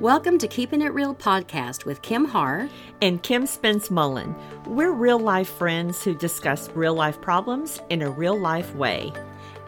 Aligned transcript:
Welcome 0.00 0.36
to 0.40 0.46
Keeping 0.46 0.82
It 0.82 0.92
Real 0.92 1.14
podcast 1.14 1.86
with 1.86 2.02
Kim 2.02 2.26
Har 2.26 2.68
and 3.00 3.22
Kim 3.22 3.46
Spence 3.46 3.90
Mullen. 3.90 4.36
We're 4.66 4.92
real 4.92 5.18
life 5.18 5.48
friends 5.48 6.04
who 6.04 6.14
discuss 6.14 6.68
real 6.74 6.92
life 6.92 7.18
problems 7.22 7.80
in 7.88 8.02
a 8.02 8.10
real 8.10 8.38
life 8.38 8.74
way. 8.74 9.10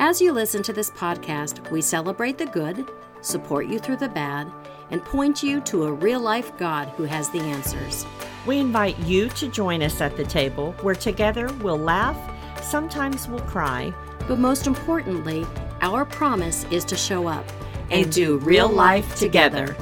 As 0.01 0.21
you 0.21 0.33
listen 0.33 0.63
to 0.65 0.75
this 0.75 0.91
podcast, 0.91 1.71
we 1.71 1.81
celebrate 1.81 2.37
the 2.37 2.45
good, 2.45 2.91
support 3.23 3.69
you 3.69 3.79
through 3.79 3.97
the 3.97 4.11
bad, 4.11 4.53
and 4.91 5.03
point 5.03 5.43
you 5.43 5.63
to 5.63 5.85
a 5.85 5.93
real 5.95 6.21
life 6.21 6.55
God 6.59 6.89
who 6.89 7.05
has 7.05 7.31
the 7.31 7.41
answers. 7.41 8.05
We 8.45 8.59
invite 8.59 8.99
you 8.99 9.31
to 9.31 9.49
join 9.49 9.83
us 9.83 10.03
at 10.03 10.19
the 10.19 10.25
table 10.25 10.73
where 10.83 10.95
together 10.95 11.51
we'll 11.63 11.79
laugh, 11.79 12.19
sometimes 12.63 13.29
we'll 13.29 13.41
cry, 13.41 13.95
but 14.27 14.39
most 14.39 14.67
importantly, 14.67 15.47
our 15.81 16.05
promise 16.05 16.67
is 16.71 16.85
to 16.85 16.97
show 16.97 17.27
up 17.29 17.47
and, 17.91 18.05
and 18.05 18.13
do 18.13 18.37
real 18.41 18.69
life 18.69 19.17
together. 19.17 19.75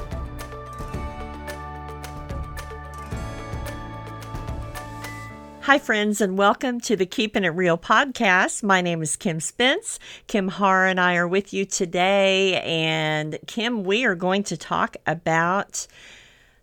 Hi, 5.67 5.79
friends, 5.79 6.21
and 6.21 6.37
welcome 6.37 6.79
to 6.79 6.95
the 6.95 7.05
Keeping 7.05 7.43
It 7.43 7.49
Real 7.49 7.77
podcast. 7.77 8.63
My 8.63 8.79
name 8.79 9.01
is 9.01 9.17
Kim 9.17 9.41
Spence. 9.41 9.99
Kim 10.27 10.47
Har 10.47 10.85
and 10.85 10.97
I 10.97 11.17
are 11.17 11.27
with 11.27 11.51
you 11.51 11.65
today. 11.65 12.61
And 12.61 13.37
Kim, 13.47 13.83
we 13.83 14.05
are 14.05 14.15
going 14.15 14.43
to 14.43 14.55
talk 14.55 14.95
about 15.05 15.85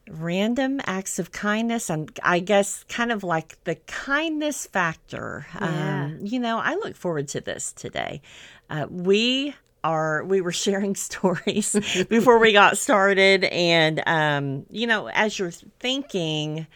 random 0.08 0.80
acts 0.86 1.18
of 1.18 1.32
kindness 1.32 1.90
and 1.90 2.18
I 2.22 2.38
guess 2.38 2.82
kind 2.88 3.12
of 3.12 3.22
like 3.22 3.62
the 3.64 3.74
kindness 3.74 4.66
factor. 4.68 5.46
Yeah. 5.60 6.04
Um, 6.06 6.20
you 6.22 6.40
know, 6.40 6.56
I 6.56 6.76
look 6.76 6.96
forward 6.96 7.28
to 7.28 7.42
this 7.42 7.74
today. 7.74 8.22
Uh, 8.70 8.86
we 8.88 9.54
are 9.84 10.24
we 10.24 10.40
were 10.40 10.50
sharing 10.50 10.94
stories 10.96 11.76
before 12.08 12.38
we 12.38 12.54
got 12.54 12.78
started 12.78 13.44
and 13.44 14.02
um, 14.06 14.64
you 14.70 14.86
know 14.86 15.08
as 15.08 15.38
you're 15.38 15.50
thinking 15.50 16.66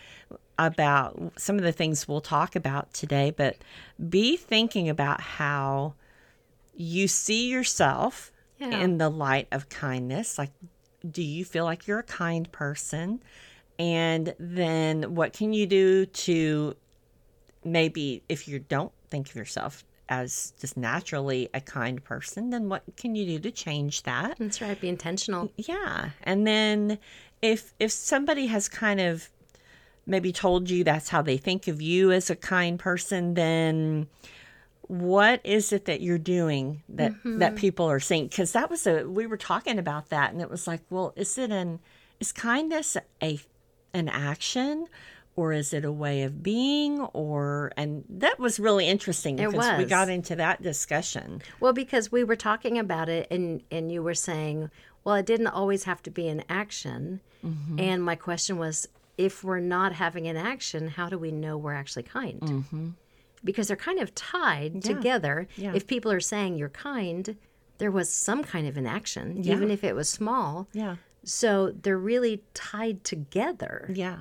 about 0.58 1.32
some 1.36 1.56
of 1.56 1.62
the 1.62 1.72
things 1.72 2.08
we'll 2.08 2.20
talk 2.20 2.56
about 2.56 2.92
today, 2.92 3.32
but 3.34 3.56
be 4.08 4.36
thinking 4.36 4.88
about 4.88 5.20
how 5.20 5.94
you 6.74 7.08
see 7.08 7.48
yourself 7.48 8.32
yeah. 8.58 8.70
in 8.70 8.98
the 8.98 9.08
light 9.08 9.48
of 9.52 9.68
kindness. 9.68 10.38
Like, 10.38 10.50
do 11.08 11.22
you 11.22 11.44
feel 11.44 11.64
like 11.64 11.86
you're 11.86 12.00
a 12.00 12.04
kind 12.04 12.50
person? 12.50 13.22
And 13.78 14.34
then 14.38 15.14
what 15.14 15.32
can 15.32 15.52
you 15.52 15.66
do 15.66 16.06
to 16.06 16.74
maybe, 17.64 18.22
if 18.28 18.48
you 18.48 18.58
don't 18.58 18.92
think 19.10 19.30
of 19.30 19.36
yourself 19.36 19.84
as 20.08 20.52
just 20.60 20.76
naturally 20.76 21.48
a 21.54 21.60
kind 21.60 22.02
person, 22.02 22.50
then 22.50 22.68
what 22.68 22.82
can 22.96 23.14
you 23.14 23.26
do 23.26 23.38
to 23.38 23.50
change 23.50 24.02
that? 24.04 24.36
That's 24.38 24.60
right. 24.60 24.80
Be 24.80 24.88
intentional. 24.88 25.52
Yeah. 25.56 26.10
And 26.22 26.46
then 26.46 26.98
if 27.42 27.74
if 27.78 27.92
somebody 27.92 28.46
has 28.46 28.68
kind 28.68 29.00
of 29.00 29.28
maybe 30.08 30.32
told 30.32 30.70
you 30.70 30.82
that's 30.82 31.10
how 31.10 31.22
they 31.22 31.36
think 31.36 31.68
of 31.68 31.80
you 31.80 32.10
as 32.10 32.30
a 32.30 32.36
kind 32.36 32.78
person, 32.78 33.34
then 33.34 34.08
what 34.88 35.40
is 35.44 35.72
it 35.72 35.84
that 35.84 36.00
you're 36.00 36.18
doing 36.18 36.82
that 36.88 37.12
mm-hmm. 37.12 37.38
that 37.38 37.56
people 37.56 37.86
are 37.86 38.00
seeing? 38.00 38.26
because 38.26 38.52
that 38.52 38.70
was 38.70 38.86
a 38.86 39.04
we 39.04 39.26
were 39.26 39.36
talking 39.36 39.78
about 39.78 40.08
that 40.08 40.32
and 40.32 40.40
it 40.40 40.48
was 40.48 40.66
like 40.66 40.80
well 40.88 41.12
is 41.14 41.36
it 41.36 41.50
an 41.50 41.78
is 42.20 42.32
kindness 42.32 42.96
a 43.22 43.38
an 43.92 44.08
action 44.08 44.86
or 45.36 45.52
is 45.52 45.74
it 45.74 45.84
a 45.84 45.92
way 45.92 46.22
of 46.22 46.42
being 46.42 47.00
or 47.12 47.70
and 47.76 48.02
that 48.08 48.38
was 48.38 48.58
really 48.58 48.88
interesting 48.88 49.36
because 49.36 49.52
it 49.52 49.56
was. 49.56 49.78
we 49.78 49.84
got 49.84 50.08
into 50.08 50.34
that 50.34 50.62
discussion 50.62 51.42
well 51.60 51.74
because 51.74 52.10
we 52.10 52.24
were 52.24 52.36
talking 52.36 52.78
about 52.78 53.10
it 53.10 53.26
and 53.30 53.62
and 53.70 53.92
you 53.92 54.02
were 54.02 54.14
saying 54.14 54.70
well 55.04 55.16
it 55.16 55.26
didn't 55.26 55.48
always 55.48 55.84
have 55.84 56.02
to 56.02 56.10
be 56.10 56.28
an 56.28 56.42
action 56.48 57.20
mm-hmm. 57.44 57.78
and 57.78 58.02
my 58.02 58.14
question 58.14 58.56
was 58.56 58.88
if 59.18 59.44
we're 59.44 59.60
not 59.60 59.92
having 59.92 60.28
an 60.28 60.36
action, 60.36 60.88
how 60.88 61.08
do 61.08 61.18
we 61.18 61.32
know 61.32 61.58
we're 61.58 61.74
actually 61.74 62.04
kind? 62.04 62.40
Mm-hmm. 62.40 62.88
Because 63.44 63.68
they're 63.68 63.76
kind 63.76 63.98
of 63.98 64.14
tied 64.14 64.76
yeah. 64.76 64.80
together. 64.80 65.48
Yeah. 65.56 65.72
If 65.74 65.86
people 65.86 66.10
are 66.10 66.20
saying 66.20 66.56
you're 66.56 66.70
kind, 66.70 67.36
there 67.78 67.90
was 67.90 68.10
some 68.10 68.42
kind 68.42 68.66
of 68.66 68.76
an 68.76 68.86
action, 68.86 69.42
yeah. 69.42 69.54
even 69.54 69.70
if 69.70 69.84
it 69.84 69.94
was 69.94 70.08
small. 70.08 70.68
Yeah. 70.72 70.96
So 71.24 71.72
they're 71.82 71.98
really 71.98 72.42
tied 72.54 73.04
together. 73.04 73.90
Yeah. 73.92 74.20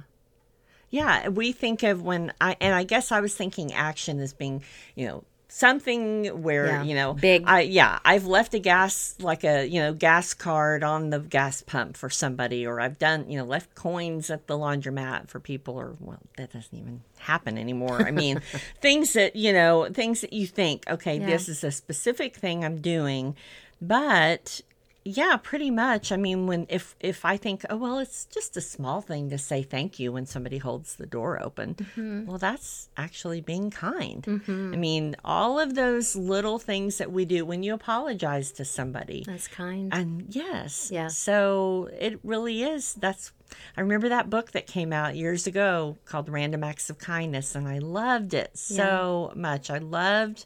Yeah, 0.90 1.28
we 1.30 1.52
think 1.52 1.84
of 1.84 2.02
when 2.02 2.32
I 2.40 2.56
and 2.62 2.74
I 2.74 2.84
guess 2.84 3.12
I 3.12 3.20
was 3.20 3.36
thinking 3.36 3.74
action 3.74 4.20
as 4.20 4.34
being, 4.34 4.64
you 4.96 5.06
know, 5.06 5.24
something 5.58 6.26
where 6.44 6.68
yeah. 6.68 6.84
you 6.84 6.94
know 6.94 7.14
big 7.14 7.44
I 7.48 7.62
yeah 7.62 7.98
I've 8.06 8.28
left 8.28 8.54
a 8.54 8.60
gas 8.60 9.16
like 9.20 9.44
a 9.44 9.66
you 9.66 9.80
know 9.80 9.92
gas 9.92 10.36
card 10.36 10.84
on 10.84 11.10
the 11.10 11.20
gas 11.20 11.64
pump 11.64 11.98
for 11.98 12.12
somebody 12.12 12.68
or 12.68 12.80
I've 12.80 13.00
done 13.00 13.28
you 13.28 13.40
know 13.40 13.44
left 13.44 13.74
coins 13.74 14.30
at 14.30 14.46
the 14.46 14.56
laundromat 14.56 15.30
for 15.30 15.40
people 15.40 15.76
or 15.76 15.96
well 16.00 16.20
that 16.38 16.54
doesn't 16.54 16.78
even 16.78 17.02
happen 17.18 17.58
anymore 17.58 18.06
I 18.06 18.12
mean 18.12 18.40
things 18.82 19.14
that 19.14 19.36
you 19.36 19.52
know 19.52 19.90
things 19.92 20.22
that 20.22 20.32
you 20.32 20.46
think 20.46 20.88
okay 20.88 21.20
yeah. 21.20 21.26
this 21.26 21.50
is 21.50 21.64
a 21.64 21.72
specific 21.72 22.36
thing 22.36 22.64
I'm 22.64 22.80
doing 22.80 23.36
but 23.82 24.62
yeah, 25.08 25.38
pretty 25.38 25.72
much. 25.72 26.12
I 26.12 26.18
mean, 26.18 26.48
when 26.48 26.66
if 26.70 26.96
if 27.00 27.24
I 27.24 27.38
think, 27.38 27.66
oh 27.70 27.78
well, 27.78 28.00
it's 28.00 28.26
just 28.26 28.58
a 28.58 28.62
small 28.62 29.02
thing 29.02 29.30
to 29.30 29.38
say 29.38 29.64
thank 29.64 30.00
you 30.00 30.12
when 30.12 30.26
somebody 30.26 30.58
holds 30.58 30.96
the 30.96 31.06
door 31.06 31.42
open. 31.42 31.76
Mm-hmm. 31.76 32.26
Well, 32.26 32.38
that's 32.38 32.90
actually 32.98 33.42
being 33.42 33.72
kind. 33.72 34.24
Mm-hmm. 34.24 34.74
I 34.74 34.78
mean, 34.78 35.16
all 35.24 35.60
of 35.60 35.76
those 35.76 36.16
little 36.16 36.60
things 36.60 36.98
that 36.98 37.12
we 37.12 37.26
do 37.26 37.46
when 37.46 37.64
you 37.64 37.74
apologize 37.74 38.52
to 38.54 38.66
somebody. 38.66 39.24
That's 39.26 39.48
kind. 39.48 39.94
And 39.94 40.26
yes. 40.30 40.90
Yeah. 40.92 41.08
So 41.08 41.90
it 41.98 42.20
really 42.24 42.64
is. 42.64 42.94
That's 42.96 43.32
I 43.78 43.82
remember 43.82 44.10
that 44.10 44.30
book 44.30 44.52
that 44.52 44.68
came 44.68 44.92
out 44.92 45.16
years 45.16 45.48
ago 45.48 45.98
called 46.06 46.28
Random 46.28 46.64
Acts 46.64 46.90
of 46.90 46.98
Kindness 46.98 47.56
and 47.56 47.68
I 47.68 47.78
loved 47.80 48.34
it 48.34 48.58
so 48.58 49.32
yeah. 49.34 49.42
much. 49.42 49.70
I 49.70 49.78
loved 49.78 50.46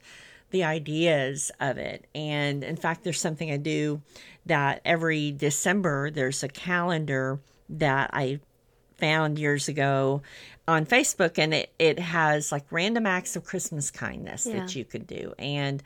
the 0.51 0.63
ideas 0.63 1.51
of 1.59 1.77
it. 1.77 2.05
And 2.13 2.63
in 2.63 2.75
fact, 2.75 3.03
there's 3.03 3.19
something 3.19 3.51
I 3.51 3.57
do 3.57 4.01
that 4.45 4.81
every 4.85 5.31
December 5.31 6.11
there's 6.11 6.43
a 6.43 6.47
calendar 6.47 7.39
that 7.69 8.09
I 8.13 8.39
found 8.97 9.39
years 9.39 9.67
ago 9.67 10.21
on 10.67 10.85
Facebook, 10.85 11.37
and 11.37 11.53
it, 11.53 11.73
it 11.79 11.99
has 11.99 12.51
like 12.51 12.65
random 12.71 13.05
acts 13.05 13.35
of 13.35 13.43
Christmas 13.43 13.91
kindness 13.91 14.45
yeah. 14.45 14.59
that 14.59 14.75
you 14.75 14.85
could 14.85 15.07
do. 15.07 15.33
And 15.39 15.81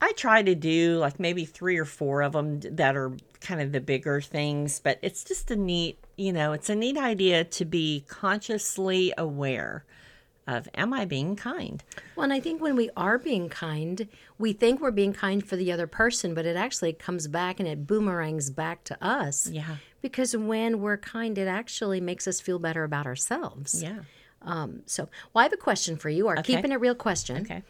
I 0.00 0.12
try 0.12 0.42
to 0.42 0.54
do 0.54 0.98
like 0.98 1.18
maybe 1.18 1.44
three 1.44 1.78
or 1.78 1.84
four 1.84 2.22
of 2.22 2.32
them 2.32 2.60
that 2.60 2.96
are 2.96 3.12
kind 3.40 3.60
of 3.60 3.72
the 3.72 3.80
bigger 3.80 4.20
things, 4.20 4.80
but 4.80 4.98
it's 5.02 5.24
just 5.24 5.50
a 5.50 5.56
neat, 5.56 5.98
you 6.16 6.32
know, 6.32 6.52
it's 6.52 6.70
a 6.70 6.74
neat 6.74 6.96
idea 6.96 7.44
to 7.44 7.64
be 7.64 8.04
consciously 8.08 9.12
aware 9.18 9.84
of 10.50 10.68
am 10.74 10.92
I 10.92 11.04
being 11.04 11.36
kind? 11.36 11.82
Well, 12.16 12.24
and 12.24 12.32
I 12.32 12.40
think 12.40 12.60
when 12.60 12.76
we 12.76 12.90
are 12.96 13.18
being 13.18 13.48
kind, 13.48 14.08
we 14.38 14.52
think 14.52 14.80
we're 14.80 14.90
being 14.90 15.12
kind 15.12 15.46
for 15.46 15.56
the 15.56 15.72
other 15.72 15.86
person, 15.86 16.34
but 16.34 16.46
it 16.46 16.56
actually 16.56 16.92
comes 16.92 17.28
back 17.28 17.60
and 17.60 17.68
it 17.68 17.86
boomerangs 17.86 18.50
back 18.50 18.84
to 18.84 19.04
us. 19.04 19.46
Yeah. 19.46 19.76
Because 20.02 20.36
when 20.36 20.80
we're 20.80 20.98
kind, 20.98 21.36
it 21.38 21.48
actually 21.48 22.00
makes 22.00 22.26
us 22.26 22.40
feel 22.40 22.58
better 22.58 22.84
about 22.84 23.06
ourselves. 23.06 23.82
Yeah. 23.82 24.00
Um, 24.42 24.82
so, 24.86 25.08
well, 25.32 25.40
I 25.40 25.44
have 25.44 25.52
a 25.52 25.58
question 25.58 25.96
for 25.96 26.08
you, 26.08 26.26
or 26.26 26.38
okay. 26.38 26.54
keeping 26.54 26.72
it 26.72 26.80
real 26.80 26.94
question. 26.94 27.42
Okay. 27.42 27.62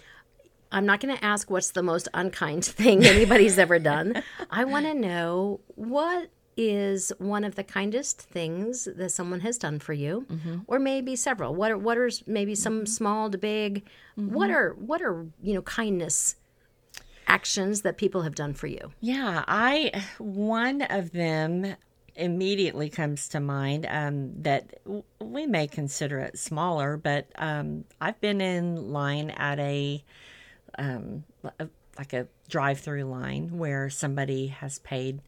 I'm 0.73 0.87
not 0.87 1.01
going 1.01 1.17
to 1.17 1.25
ask 1.25 1.51
what's 1.51 1.73
the 1.73 1.83
most 1.83 2.09
unkind 2.15 2.65
thing 2.65 3.05
anybody's 3.05 3.59
ever 3.59 3.79
done. 3.79 4.23
I 4.51 4.65
want 4.65 4.87
to 4.87 4.95
know 4.95 5.61
what 5.75 6.31
is 6.69 7.13
one 7.19 7.45
of 7.45 7.55
the 7.55 7.65
kindest 7.65 8.21
things 8.21 8.89
that 8.97 9.11
someone 9.11 9.41
has 9.41 9.59
done 9.59 9.79
for 9.79 9.93
you, 9.93 10.27
mm-hmm. 10.31 10.59
or 10.67 10.79
maybe 10.79 11.17
several. 11.17 11.55
What 11.55 11.71
are 11.71 11.79
what 11.79 11.99
are 11.99 12.11
maybe 12.27 12.55
some 12.55 12.79
mm-hmm. 12.79 12.87
small 12.87 13.31
to 13.31 13.39
big? 13.39 13.85
Mm-hmm. 14.19 14.35
What 14.35 14.51
are 14.51 14.75
what 14.75 15.03
are 15.03 15.27
you 15.43 15.55
know 15.55 15.63
kindness 15.63 16.37
actions 17.27 17.83
that 17.83 17.97
people 17.97 18.23
have 18.23 18.35
done 18.35 18.55
for 18.55 18.67
you? 18.67 18.93
Yeah, 19.01 19.45
I 19.47 20.05
one 20.19 20.83
of 20.83 21.13
them 21.13 21.77
immediately 22.17 22.91
comes 22.91 23.29
to 23.29 23.41
mind 23.41 23.87
um, 23.89 24.43
that 24.43 24.81
we 25.21 25.47
may 25.47 25.67
consider 25.67 26.19
it 26.19 26.39
smaller, 26.39 26.97
but 26.97 27.27
um, 27.37 27.85
I've 28.01 28.21
been 28.21 28.41
in 28.41 28.93
line 28.93 29.31
at 29.31 29.59
a, 29.59 30.05
um, 30.79 31.25
a 31.59 31.69
like 31.99 32.13
a 32.13 32.29
drive-through 32.49 33.05
line 33.05 33.59
where 33.59 33.91
somebody 33.91 34.47
has 34.47 34.79
paid 34.79 35.21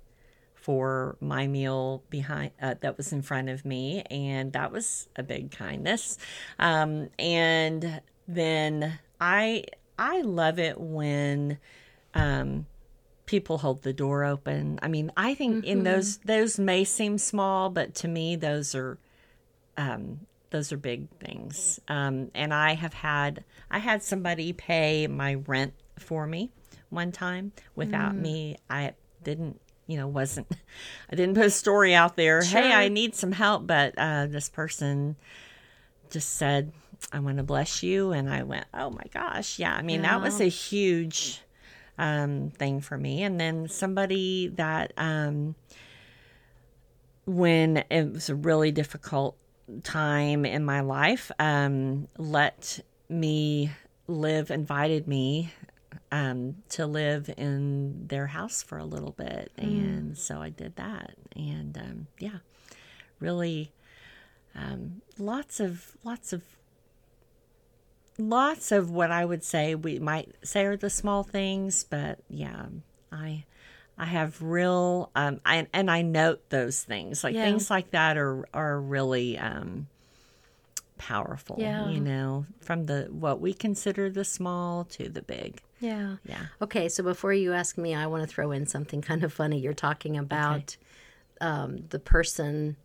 for 0.62 1.16
my 1.20 1.46
meal 1.48 2.02
behind 2.08 2.52
uh, 2.62 2.74
that 2.80 2.96
was 2.96 3.12
in 3.12 3.20
front 3.20 3.48
of 3.48 3.64
me, 3.64 4.02
and 4.10 4.52
that 4.52 4.72
was 4.72 5.08
a 5.16 5.22
big 5.22 5.50
kindness. 5.50 6.18
Um, 6.58 7.10
and 7.18 8.00
then 8.28 8.98
I 9.20 9.64
I 9.98 10.22
love 10.22 10.58
it 10.58 10.80
when 10.80 11.58
um, 12.14 12.66
people 13.26 13.58
hold 13.58 13.82
the 13.82 13.92
door 13.92 14.24
open. 14.24 14.78
I 14.82 14.88
mean, 14.88 15.12
I 15.16 15.34
think 15.34 15.56
mm-hmm. 15.56 15.64
in 15.64 15.82
those 15.82 16.18
those 16.18 16.58
may 16.58 16.84
seem 16.84 17.18
small, 17.18 17.68
but 17.68 17.94
to 17.96 18.08
me 18.08 18.36
those 18.36 18.74
are 18.74 18.98
um, 19.76 20.20
those 20.50 20.72
are 20.72 20.76
big 20.76 21.08
things. 21.18 21.80
Um, 21.88 22.30
and 22.34 22.54
I 22.54 22.74
have 22.74 22.94
had 22.94 23.44
I 23.70 23.80
had 23.80 24.02
somebody 24.02 24.52
pay 24.52 25.08
my 25.08 25.34
rent 25.34 25.74
for 25.98 26.26
me 26.26 26.50
one 26.88 27.10
time 27.10 27.52
without 27.74 28.12
mm. 28.12 28.20
me. 28.20 28.56
I 28.70 28.94
didn't 29.24 29.60
you 29.92 29.98
know, 29.98 30.08
wasn't, 30.08 30.50
I 31.10 31.16
didn't 31.16 31.34
put 31.34 31.44
a 31.44 31.50
story 31.50 31.94
out 31.94 32.16
there. 32.16 32.42
Sure. 32.42 32.62
Hey, 32.62 32.72
I 32.72 32.88
need 32.88 33.14
some 33.14 33.32
help. 33.32 33.66
But 33.66 33.94
uh, 33.98 34.26
this 34.26 34.48
person 34.48 35.16
just 36.10 36.30
said, 36.30 36.72
I 37.12 37.18
want 37.18 37.36
to 37.36 37.42
bless 37.42 37.82
you. 37.82 38.12
And 38.12 38.32
I 38.32 38.42
went, 38.42 38.64
oh 38.72 38.90
my 38.90 39.04
gosh. 39.12 39.58
Yeah. 39.58 39.74
I 39.74 39.82
mean, 39.82 40.02
that 40.02 40.22
was 40.22 40.40
a 40.40 40.48
huge 40.48 41.42
um, 41.98 42.50
thing 42.50 42.80
for 42.80 42.96
me. 42.96 43.22
And 43.22 43.38
then 43.38 43.68
somebody 43.68 44.48
that, 44.54 44.94
um, 44.96 45.56
when 47.26 47.84
it 47.90 48.12
was 48.12 48.30
a 48.30 48.34
really 48.34 48.72
difficult 48.72 49.36
time 49.82 50.46
in 50.46 50.64
my 50.64 50.80
life, 50.80 51.30
um, 51.38 52.08
let 52.16 52.80
me 53.10 53.70
live, 54.08 54.50
invited 54.50 55.06
me 55.06 55.52
um, 56.12 56.56
to 56.68 56.86
live 56.86 57.28
in 57.36 58.06
their 58.06 58.28
house 58.28 58.62
for 58.62 58.78
a 58.78 58.84
little 58.84 59.12
bit. 59.12 59.50
And 59.56 60.16
so 60.16 60.40
I 60.42 60.50
did 60.50 60.76
that. 60.76 61.14
And 61.34 61.76
um, 61.78 62.06
yeah, 62.18 62.38
really 63.18 63.72
um, 64.54 65.00
lots 65.18 65.58
of, 65.58 65.96
lots 66.04 66.32
of, 66.34 66.42
lots 68.18 68.70
of 68.70 68.90
what 68.90 69.10
I 69.10 69.24
would 69.24 69.42
say 69.42 69.74
we 69.74 69.98
might 69.98 70.34
say 70.44 70.66
are 70.66 70.76
the 70.76 70.90
small 70.90 71.22
things, 71.24 71.82
but 71.82 72.18
yeah, 72.28 72.66
I 73.10 73.44
I 73.96 74.04
have 74.04 74.42
real 74.42 75.10
um 75.14 75.40
I, 75.46 75.66
and 75.72 75.90
I 75.90 76.02
note 76.02 76.50
those 76.50 76.82
things. 76.82 77.24
Like 77.24 77.34
Yeah. 77.34 77.44
things 77.44 77.70
like 77.70 77.90
that 77.92 78.18
are 78.18 78.46
are 78.52 78.78
really 78.78 79.38
um 79.38 79.88
powerful, 81.06 81.56
Yeah. 81.58 81.88
you 81.90 82.00
know, 82.00 82.46
from 82.60 82.86
the 82.86 83.08
what 83.10 83.40
we 83.40 83.52
consider 83.52 84.08
the 84.10 84.24
small 84.24 84.84
to 84.84 85.08
the 85.08 85.22
big. 85.22 85.60
Yeah. 85.80 86.16
Yeah. 86.24 86.46
Okay, 86.60 86.88
so 86.88 87.02
before 87.02 87.32
you 87.32 87.52
ask 87.52 87.76
me, 87.76 87.92
I 87.94 88.06
want 88.06 88.22
to 88.22 88.32
throw 88.32 88.52
in 88.52 88.66
something 88.66 89.02
kind 89.10 89.24
of 89.24 89.32
funny. 89.32 89.58
You're 89.58 89.72
talking 89.74 90.16
about 90.16 90.76
um, 91.40 91.78
the 91.88 91.98
person 91.98 92.76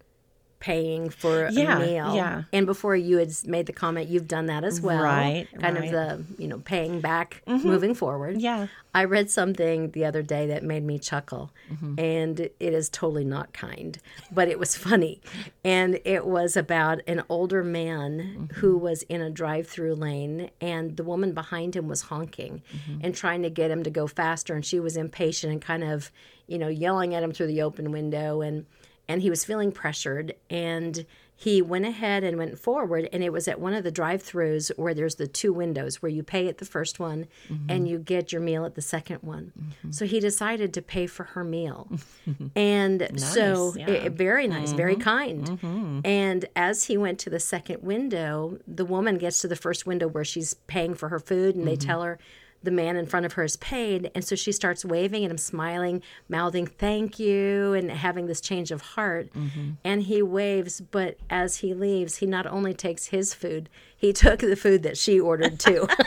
paying 0.60 1.10
for 1.10 1.50
Yeah, 1.52 1.78
a 1.78 1.86
meal. 1.86 2.16
yeah. 2.16 2.44
And 2.52 2.66
before 2.66 2.96
you 2.96 3.18
had 3.18 3.32
made 3.46 3.68
the 3.68 3.74
comment, 3.74 4.10
you've 4.10 4.28
done 4.28 4.48
that 4.48 4.64
as 4.64 4.82
well. 4.82 5.04
Right, 5.04 5.48
Kind 5.60 5.78
right. 5.78 5.92
Mm-hmm. 5.92 5.96
of 5.96 6.36
the, 6.38 6.42
you 6.42 6.48
know, 6.48 6.58
paying 6.60 7.00
back, 7.00 7.44
moving 7.48 7.94
forward. 7.94 8.42
Yeah. 8.42 8.68
I 8.96 9.04
read 9.04 9.30
something 9.30 9.92
the 9.92 10.06
other 10.06 10.24
day 10.24 10.48
that 10.48 10.64
made 10.64 10.84
me 10.84 10.98
chuckle, 10.98 11.52
Mm-hmm. 11.72 12.00
and 12.00 12.40
it 12.40 12.54
is 12.60 12.90
totally 12.90 13.24
not 13.26 13.54
kind, 13.54 14.00
but 14.32 14.48
it 14.48 14.58
was 14.58 14.76
funny. 14.88 15.22
And 15.64 16.00
it 16.06 16.26
was 16.26 16.58
about 16.58 17.02
an 17.08 17.24
older 17.30 17.64
man 17.64 18.18
Mm-hmm. 18.18 18.46
who 18.60 18.78
was 18.80 19.04
in 19.04 19.22
a 19.22 19.30
drive 19.30 19.68
through 19.68 19.94
lane, 19.96 20.50
and 20.60 20.98
the 20.98 21.04
woman 21.04 21.34
behind 21.34 21.76
him 21.76 21.88
was 21.88 22.02
honking 22.04 22.64
Mm-hmm. 22.76 23.02
and 23.04 23.14
trying 23.16 23.44
to 23.44 23.50
get 23.52 23.70
him 23.70 23.84
to 23.84 23.92
go 23.92 24.08
faster. 24.08 24.56
And 24.56 24.66
she 24.66 24.80
was 24.80 24.98
impatient 24.98 25.54
and 25.54 25.62
kind 25.62 25.84
of, 25.84 26.12
you 26.48 26.58
know, 26.58 26.68
yelling 26.68 27.14
at 27.14 27.22
him 27.22 27.32
through 27.32 27.48
the 27.48 27.62
open 27.62 27.92
window. 27.92 28.42
And, 28.42 28.66
and 29.08 29.22
he 29.22 29.30
was 29.30 29.46
feeling 29.46 29.72
pressured. 29.72 30.34
And 30.50 31.06
he 31.40 31.62
went 31.62 31.86
ahead 31.86 32.24
and 32.24 32.36
went 32.36 32.58
forward 32.58 33.08
and 33.14 33.24
it 33.24 33.32
was 33.32 33.48
at 33.48 33.60
one 33.60 33.76
of 33.76 33.84
the 33.84 33.92
drive-throughs 33.92 34.76
where 34.76 34.96
there's 34.96 35.16
the 35.18 35.28
two 35.28 35.54
windows 35.54 36.02
where 36.02 36.10
you 36.10 36.24
pay 36.24 36.48
at 36.48 36.58
the 36.58 36.66
first 36.66 37.00
one 37.00 37.28
Mm-hmm. 37.48 37.70
and 37.70 37.88
you 37.88 38.00
get 38.00 38.32
your 38.32 38.42
meal 38.42 38.66
at 38.66 38.74
the 38.74 38.82
second 38.82 39.20
one 39.22 39.52
so 39.92 40.08
he 40.08 40.20
decided 40.20 40.74
to 40.74 40.82
pay 40.82 41.06
for 41.06 41.26
her 41.26 41.44
meal 41.44 41.92
and 42.56 43.08
so 43.20 43.74
yeah. 43.78 43.86
Mm-hmm. 43.86 44.06
it- 44.08 44.14
very 44.14 44.48
nice 44.48 44.72
very 44.72 44.96
kind 44.96 46.02
and 46.04 46.46
as 46.56 46.86
he 46.86 46.98
went 46.98 47.20
to 47.20 47.30
the 47.30 47.40
second 47.40 47.84
window 47.84 48.58
the 48.68 48.84
woman 48.86 49.20
gets 49.20 49.40
to 49.42 49.48
the 49.48 49.56
first 49.56 49.86
window 49.86 50.08
where 50.08 50.26
she's 50.26 50.56
paying 50.66 50.96
for 50.96 51.10
her 51.10 51.20
food 51.20 51.56
and 51.56 51.68
they 51.68 51.74
Mm-hmm. 51.78 51.88
tell 51.88 52.02
her 52.02 52.18
the 52.64 52.72
man 52.72 52.96
in 52.98 53.06
front 53.06 53.26
of 53.26 53.34
her 53.34 53.44
is 53.44 53.56
paid 53.58 54.10
and 54.16 54.26
so 54.26 54.36
she 54.36 54.52
starts 54.52 54.84
waving 54.84 55.24
at 55.24 55.32
him 55.32 55.38
smiling 55.38 56.02
mouthing 56.28 56.66
thank 56.68 57.20
you 57.20 57.74
and 57.74 57.92
having 57.92 58.26
this 58.28 58.42
change 58.42 58.72
of 58.72 58.82
heart 58.82 59.30
Mm-hmm. 59.34 59.72
and 59.84 60.04
he 60.04 60.22
waves 60.22 60.82
but 60.82 61.18
as 61.30 61.58
he 61.58 61.74
leaves 61.74 62.18
he 62.18 62.26
not 62.26 62.46
only 62.48 62.74
takes 62.74 63.08
his 63.08 63.34
food 63.34 63.70
he 63.96 64.12
took 64.24 64.40
the 64.40 64.56
food 64.56 64.84
that 64.84 64.98
she 64.98 65.20
ordered 65.20 65.60
too 65.60 65.88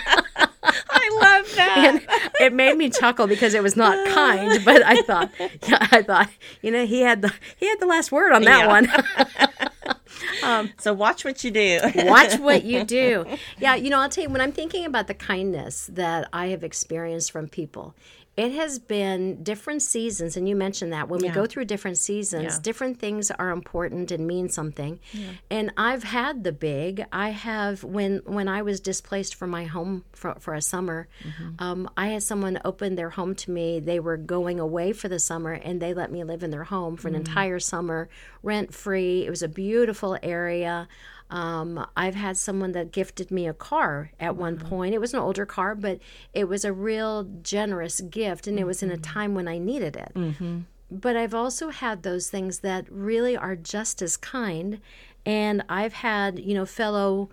I 0.93 1.19
love 1.21 1.57
that. 1.57 1.79
and 1.79 2.07
it 2.41 2.53
made 2.53 2.77
me 2.77 2.91
chuckle 2.91 3.27
because 3.27 3.55
it 3.55 3.63
was 3.63 3.77
not 3.77 3.97
kind 4.15 4.65
but 4.65 4.83
i 4.85 5.01
thought 5.03 5.31
yeah 5.69 5.87
i 5.93 6.03
thought 6.03 6.29
you 6.63 6.71
know 6.71 6.85
he 6.87 7.01
had 7.01 7.23
the 7.23 7.33
he 7.57 7.67
had 7.69 7.81
the 7.81 7.87
last 7.87 8.13
word 8.13 8.33
on 8.33 8.43
that 8.43 8.61
Yeah. 8.61 8.67
one 8.67 9.50
Um, 10.43 10.73
so 10.79 10.93
watch 10.93 11.25
what 11.25 11.45
you 11.45 11.51
do. 11.51 11.81
Watch 11.95 12.39
what 12.39 12.65
you 12.65 12.85
do. 12.85 13.27
Yeah, 13.59 13.75
you 13.75 13.91
know, 13.91 13.99
I'll 13.99 14.09
tell 14.09 14.25
you, 14.25 14.31
when 14.31 14.41
I'm 14.41 14.53
thinking 14.53 14.87
about 14.87 15.07
the 15.07 15.15
kindness 15.15 15.91
that 15.93 16.29
I 16.33 16.49
have 16.49 16.65
experienced 16.65 17.31
from 17.31 17.49
people, 17.49 17.95
it 18.45 18.53
has 18.53 18.79
been 18.79 19.43
different 19.43 19.83
seasons. 19.83 20.31
And 20.37 20.49
you 20.49 20.57
mentioned 20.67 20.93
that 20.97 21.09
when 21.11 21.21
we 21.21 21.29
go 21.41 21.45
through 21.51 21.67
different 21.67 21.99
seasons, 21.99 22.45
Yeah. 22.55 22.59
different 22.69 22.99
things 23.05 23.31
are 23.43 23.51
important 23.51 24.11
and 24.15 24.27
mean 24.27 24.49
something. 24.49 24.93
And 25.51 25.67
I've 25.77 26.05
had 26.05 26.35
the 26.45 26.53
big. 26.53 27.05
I 27.13 27.29
have, 27.49 27.85
when, 27.97 28.13
when 28.37 28.49
I 28.49 28.61
was 28.63 28.81
displaced 28.81 29.35
from 29.35 29.51
my 29.59 29.65
home 29.77 30.05
for, 30.21 30.31
for 30.45 30.55
a 30.55 30.63
summer, 30.63 31.01
um, 31.59 31.81
I 31.97 32.07
had 32.15 32.23
someone 32.23 32.57
open 32.65 32.95
their 32.95 33.11
home 33.11 33.35
to 33.43 33.51
me. 33.51 33.67
They 33.81 34.01
were 34.01 34.17
going 34.17 34.59
away 34.61 34.93
for 35.01 35.09
the 35.09 35.19
summer 35.19 35.53
and 35.53 35.75
they 35.83 35.93
let 35.93 36.11
me 36.11 36.25
live 36.25 36.43
in 36.43 36.51
their 36.51 36.65
home 36.65 36.97
for 36.97 37.09
an 37.09 37.15
entire 37.15 37.59
summer, 37.61 38.09
rent 38.43 38.73
free. 38.75 39.27
It 39.27 39.31
was 39.31 39.43
a 39.43 39.49
beautiful 39.49 40.17
area. 40.23 40.89
Um, 41.31 41.87
I've 41.97 42.17
had 42.17 42.37
someone 42.37 42.73
that 42.73 42.91
gifted 42.93 43.31
me 43.31 43.47
a 43.47 43.55
car 43.55 44.11
at 44.19 44.37
one 44.37 44.59
point. 44.59 44.95
It 44.95 45.01
was 45.01 45.15
an 45.15 45.21
older 45.21 45.47
car, 45.47 45.75
but 45.75 46.01
it 46.35 46.45
was 46.45 46.65
a 46.65 46.73
real 46.73 47.25
generous 47.43 48.01
gift, 48.01 48.47
and 48.47 48.59
it 48.59 48.65
was 48.65 48.83
in 48.83 48.91
a 48.91 48.97
time 48.97 49.35
when 49.35 49.47
I 49.49 49.59
needed 49.59 49.97
it. 49.97 50.13
But 50.91 51.17
I've 51.17 51.35
also 51.35 51.69
had 51.71 52.03
those 52.03 52.29
things 52.31 52.61
that 52.61 52.85
really 52.91 53.37
are 53.37 53.55
just 53.55 54.03
as 54.03 54.17
kind, 54.17 54.81
and 55.25 55.63
I've 55.69 55.93
had 55.93 56.41
you 56.41 56.55
know 56.55 56.67
fellow 56.67 57.31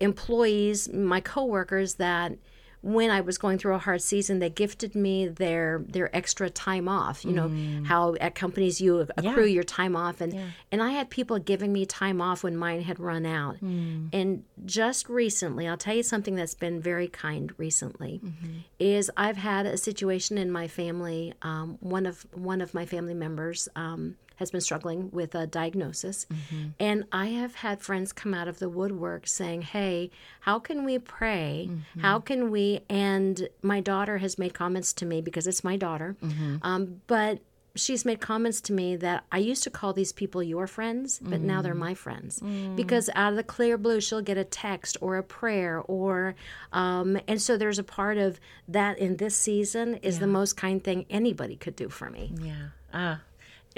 employees, 0.00 0.92
my 0.92 1.20
coworkers 1.20 1.94
that 1.94 2.32
when 2.80 3.10
I 3.10 3.20
was 3.22 3.38
going 3.38 3.58
through 3.58 3.74
a 3.74 3.78
hard 3.78 4.00
season, 4.02 4.38
they 4.38 4.50
gifted 4.50 4.94
me 4.94 5.26
their 5.26 5.82
their 5.88 6.14
extra 6.16 6.48
time 6.48 6.88
off. 6.88 7.24
You 7.24 7.32
know 7.32 7.48
how 7.84 8.14
at 8.20 8.34
companies 8.34 8.80
you 8.80 9.06
accrue 9.16 9.46
your 9.46 9.64
time 9.64 9.96
off, 9.96 10.20
and 10.20 10.32
and 10.70 10.82
I 10.82 10.90
had 10.90 11.10
people 11.10 11.38
giving 11.40 11.72
me 11.72 11.86
time 11.86 12.20
off 12.20 12.44
when 12.44 12.56
mine 12.56 12.82
had 12.82 13.00
run 13.00 13.26
out. 13.26 13.56
And 14.12 14.44
just 14.64 15.08
recently, 15.08 15.66
I'll 15.66 15.76
tell 15.76 15.94
you 15.96 16.02
something 16.04 16.34
that's 16.36 16.54
been 16.54 16.80
very 16.80 17.08
kind 17.08 17.52
recently. 17.58 18.20
Is 18.78 19.10
I've 19.16 19.36
had 19.38 19.66
a 19.66 19.76
situation 19.76 20.38
in 20.38 20.50
my 20.52 20.68
family. 20.68 21.34
Um, 21.42 21.78
one 21.80 22.06
of 22.06 22.26
one 22.32 22.60
of 22.60 22.74
my 22.74 22.86
family 22.86 23.14
members. 23.14 23.68
Um, 23.74 24.16
has 24.38 24.50
been 24.50 24.60
struggling 24.60 25.10
with 25.10 25.34
a 25.34 25.46
diagnosis. 25.46 26.26
And 26.80 27.04
I 27.12 27.26
have 27.26 27.54
had 27.56 27.80
friends 27.80 28.12
come 28.12 28.34
out 28.34 28.48
of 28.48 28.58
the 28.58 28.68
woodwork 28.68 29.26
saying, 29.26 29.62
Hey, 29.62 30.10
how 30.40 30.58
can 30.58 30.84
we 30.84 30.98
pray? 30.98 31.70
How 32.00 32.18
can 32.20 32.50
we? 32.50 32.80
And 32.88 33.48
my 33.62 33.80
daughter 33.80 34.18
has 34.18 34.38
made 34.38 34.54
comments 34.54 34.92
to 34.94 35.06
me 35.06 35.20
because 35.20 35.46
it's 35.46 35.62
my 35.64 35.76
daughter. 35.76 36.16
Um, 36.62 37.02
but 37.06 37.40
she's 37.74 38.04
made 38.04 38.20
comments 38.20 38.60
to 38.62 38.72
me 38.72 38.96
that 38.96 39.24
I 39.30 39.38
used 39.38 39.62
to 39.64 39.70
call 39.70 39.92
these 39.92 40.10
people 40.12 40.42
your 40.42 40.66
friends, 40.66 41.20
but 41.22 41.40
now 41.40 41.62
they're 41.62 41.74
my 41.74 41.94
friends. 41.94 42.40
Because 42.76 43.08
out 43.14 43.30
of 43.32 43.36
the 43.36 43.44
clear 43.44 43.78
blue, 43.78 44.00
she'll 44.00 44.22
get 44.22 44.36
a 44.36 44.44
text 44.44 44.96
or 45.00 45.16
a 45.16 45.22
prayer, 45.22 45.80
or, 45.86 46.34
um, 46.72 47.18
and 47.28 47.40
so 47.40 47.56
there's 47.56 47.78
a 47.78 47.84
part 47.84 48.18
of 48.18 48.40
that 48.66 48.98
in 48.98 49.16
this 49.18 49.36
season 49.36 49.94
is 49.96 50.18
the 50.18 50.26
most 50.26 50.56
kind 50.56 50.82
thing 50.82 51.06
anybody 51.10 51.54
could 51.56 51.76
do 51.76 51.88
for 51.88 52.10
me. 52.10 52.32
Yeah. 52.40 52.68
Uh, 52.92 53.16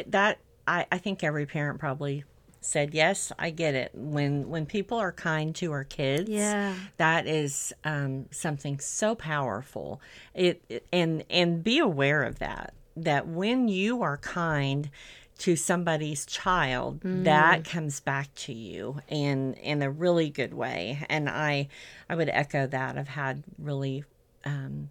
that 0.07 0.39
I, 0.67 0.87
I 0.93 0.99
think 0.99 1.23
every 1.25 1.47
parent 1.47 1.79
probably 1.81 2.25
said 2.61 2.93
yes. 2.95 3.33
I 3.39 3.51
get 3.51 3.75
it. 3.75 3.91
When 3.95 4.49
when 4.51 4.67
people 4.67 4.99
are 4.99 5.13
kind 5.13 5.55
to 5.57 5.73
our 5.73 5.85
kids, 5.85 6.29
Yeah. 6.29 6.75
that 6.99 7.27
is 7.27 7.73
um, 7.85 8.27
something 8.31 8.79
so 8.81 9.15
powerful. 9.15 10.01
It, 10.35 10.63
it 10.69 10.87
and 10.93 11.25
and 11.31 11.65
be 11.65 11.79
aware 11.79 12.23
of 12.23 12.39
that. 12.39 12.75
That 12.97 13.27
when 13.27 13.69
you 13.69 14.03
are 14.03 14.19
kind 14.19 14.91
to 15.39 15.57
somebody's 15.57 16.27
child, 16.27 17.01
that 17.03 17.65
comes 17.65 18.01
back 18.01 18.35
to 18.35 18.53
you 18.53 19.01
in 19.09 19.55
in 19.55 19.81
a 19.81 19.91
really 19.91 20.29
good 20.29 20.53
way. 20.53 21.05
And 21.09 21.31
I 21.31 21.69
I 22.11 22.15
would 22.15 22.29
echo 22.29 22.67
that. 22.67 22.99
I've 22.99 23.09
had 23.09 23.43
really 23.59 24.05
um, 24.45 24.91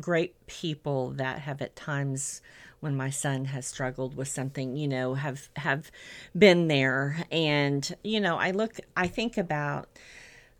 great 0.00 0.46
people 0.46 1.10
that 1.10 1.40
have 1.40 1.62
at 1.62 1.76
times 1.76 2.40
when 2.82 2.96
my 2.96 3.10
son 3.10 3.44
has 3.44 3.64
struggled 3.64 4.16
with 4.16 4.26
something 4.26 4.76
you 4.76 4.88
know 4.88 5.14
have 5.14 5.48
have 5.56 5.90
been 6.36 6.66
there. 6.66 7.24
And 7.30 7.88
you 8.02 8.20
know 8.20 8.36
i 8.36 8.50
look 8.50 8.76
i 8.96 9.06
think 9.06 9.38
about 9.38 9.88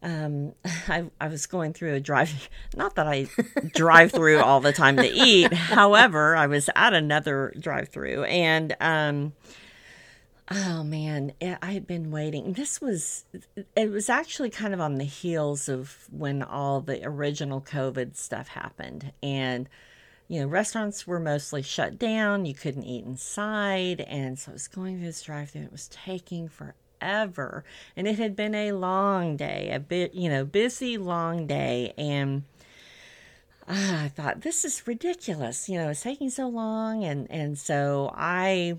um 0.02 0.54
i 0.88 1.04
i 1.20 1.26
was 1.26 1.46
going 1.46 1.72
through 1.72 1.94
a 1.94 2.00
drive 2.00 2.48
not 2.76 2.94
that 2.94 3.08
i 3.08 3.26
drive 3.74 4.12
through 4.12 4.40
all 4.40 4.60
the 4.60 4.72
time 4.72 4.96
to 4.96 5.08
eat. 5.08 5.52
However 5.78 6.36
i 6.36 6.46
was 6.46 6.70
at 6.76 6.94
another 6.94 7.52
drive 7.58 7.88
through 7.88 8.24
and 8.24 8.76
um 8.80 9.32
Oh 10.50 10.82
man, 10.82 11.32
I 11.40 11.56
I 11.62 11.72
had 11.72 11.86
been 11.86 12.10
waiting. 12.10 12.52
This 12.52 12.80
was 12.80 13.24
it 13.74 13.90
was 13.90 14.10
actually 14.10 14.50
kind 14.50 14.74
of 14.74 14.80
on 14.80 14.96
the 14.96 15.04
heels 15.04 15.68
of 15.68 16.08
when 16.10 16.42
all 16.42 16.80
the 16.80 17.00
original 17.06 17.60
COVID 17.60 18.16
stuff 18.16 18.48
happened. 18.48 19.12
And 19.22 19.68
you 20.32 20.40
know, 20.40 20.46
restaurants 20.46 21.06
were 21.06 21.20
mostly 21.20 21.60
shut 21.60 21.98
down. 21.98 22.46
You 22.46 22.54
couldn't 22.54 22.84
eat 22.84 23.04
inside. 23.04 24.00
And 24.00 24.38
so 24.38 24.50
I 24.50 24.54
was 24.54 24.66
going 24.66 24.96
through 24.96 25.08
this 25.08 25.20
drive 25.20 25.50
through. 25.50 25.60
And 25.60 25.68
it 25.68 25.72
was 25.72 25.88
taking 25.88 26.48
forever. 26.48 27.66
And 27.94 28.08
it 28.08 28.18
had 28.18 28.34
been 28.34 28.54
a 28.54 28.72
long 28.72 29.36
day, 29.36 29.70
a 29.74 29.78
bit, 29.78 30.14
you 30.14 30.30
know, 30.30 30.46
busy, 30.46 30.96
long 30.96 31.46
day. 31.46 31.92
And 31.98 32.44
uh, 33.68 34.04
I 34.04 34.08
thought, 34.08 34.40
this 34.40 34.64
is 34.64 34.86
ridiculous. 34.86 35.68
You 35.68 35.76
know, 35.76 35.90
it's 35.90 36.00
taking 36.00 36.30
so 36.30 36.48
long. 36.48 37.04
And, 37.04 37.30
and 37.30 37.58
so 37.58 38.10
I, 38.14 38.78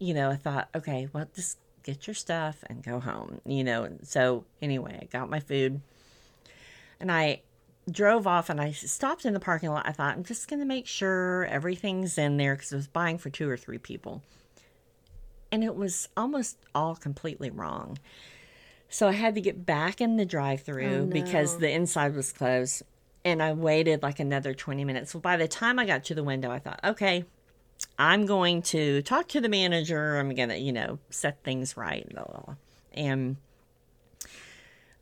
you 0.00 0.14
know, 0.14 0.30
I 0.30 0.36
thought, 0.36 0.68
okay, 0.74 1.08
well, 1.12 1.28
just 1.32 1.58
get 1.84 2.08
your 2.08 2.14
stuff 2.14 2.64
and 2.68 2.82
go 2.82 2.98
home, 2.98 3.40
you 3.46 3.62
know. 3.62 3.88
So 4.02 4.44
anyway, 4.60 4.98
I 5.00 5.04
got 5.04 5.30
my 5.30 5.38
food 5.38 5.80
and 6.98 7.12
I 7.12 7.42
drove 7.90 8.26
off 8.26 8.50
and 8.50 8.60
I 8.60 8.72
stopped 8.72 9.24
in 9.24 9.32
the 9.32 9.40
parking 9.40 9.70
lot. 9.70 9.86
I 9.88 9.92
thought, 9.92 10.16
I'm 10.16 10.24
just 10.24 10.48
going 10.48 10.60
to 10.60 10.66
make 10.66 10.86
sure 10.86 11.44
everything's 11.46 12.18
in 12.18 12.36
there 12.36 12.54
because 12.56 12.72
I 12.72 12.76
was 12.76 12.88
buying 12.88 13.18
for 13.18 13.30
two 13.30 13.48
or 13.48 13.56
three 13.56 13.78
people. 13.78 14.22
And 15.52 15.62
it 15.62 15.76
was 15.76 16.08
almost 16.16 16.58
all 16.74 16.96
completely 16.96 17.50
wrong. 17.50 17.98
So 18.88 19.08
I 19.08 19.12
had 19.12 19.34
to 19.36 19.40
get 19.40 19.64
back 19.64 20.00
in 20.00 20.16
the 20.16 20.24
drive 20.24 20.62
through 20.62 20.86
Oh, 20.86 21.04
no. 21.04 21.06
because 21.06 21.58
the 21.58 21.70
inside 21.70 22.14
was 22.14 22.32
closed. 22.32 22.82
And 23.24 23.42
I 23.42 23.52
waited 23.52 24.02
like 24.02 24.20
another 24.20 24.54
20 24.54 24.84
minutes. 24.84 25.14
Well, 25.14 25.20
by 25.20 25.36
the 25.36 25.48
time 25.48 25.78
I 25.78 25.86
got 25.86 26.04
to 26.04 26.14
the 26.14 26.22
window, 26.24 26.50
I 26.50 26.58
thought, 26.60 26.80
okay, 26.84 27.24
I'm 27.98 28.26
going 28.26 28.62
to 28.62 29.02
talk 29.02 29.28
to 29.28 29.40
the 29.40 29.48
manager. 29.48 30.16
I'm 30.18 30.34
going 30.34 30.48
to, 30.48 30.58
you 30.58 30.72
know, 30.72 30.98
set 31.10 31.42
things 31.42 31.76
right. 31.76 32.08
Blah, 32.08 32.24
blah, 32.24 32.40
blah. 32.40 32.54
And 32.94 33.36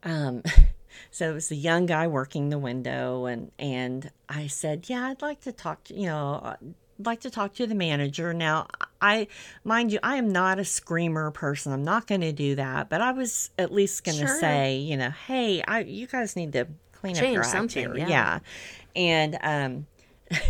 um, 0.02 0.42
so 1.10 1.30
it 1.30 1.34
was 1.34 1.48
the 1.48 1.56
young 1.56 1.86
guy 1.86 2.06
working 2.06 2.48
the 2.50 2.58
window, 2.58 3.26
and 3.26 3.50
and 3.58 4.10
I 4.28 4.46
said, 4.46 4.88
yeah, 4.88 5.06
I'd 5.08 5.22
like 5.22 5.40
to 5.42 5.52
talk 5.52 5.84
to, 5.84 5.94
you 5.94 6.06
know, 6.06 6.40
I'd 6.42 7.06
like 7.06 7.20
to 7.20 7.30
talk 7.30 7.54
to 7.54 7.66
the 7.66 7.74
manager. 7.74 8.32
Now, 8.34 8.68
I 9.00 9.28
mind 9.64 9.92
you, 9.92 9.98
I 10.02 10.16
am 10.16 10.30
not 10.30 10.58
a 10.58 10.64
screamer 10.64 11.30
person. 11.30 11.72
I'm 11.72 11.84
not 11.84 12.06
going 12.06 12.22
to 12.22 12.32
do 12.32 12.54
that, 12.56 12.88
but 12.88 13.00
I 13.00 13.12
was 13.12 13.50
at 13.58 13.72
least 13.72 14.04
going 14.04 14.18
to 14.18 14.26
Sure. 14.26 14.40
say, 14.40 14.76
you 14.76 14.96
know, 14.96 15.10
hey, 15.10 15.62
I 15.66 15.80
you 15.80 16.06
guys 16.06 16.36
need 16.36 16.52
to 16.52 16.66
clean 16.92 17.16
up 17.16 17.22
Change 17.22 17.34
your 17.34 17.42
act 17.42 17.52
something, 17.52 17.96
yeah. 17.96 18.08
yeah, 18.08 18.38
and 18.96 19.38
um. 19.42 19.86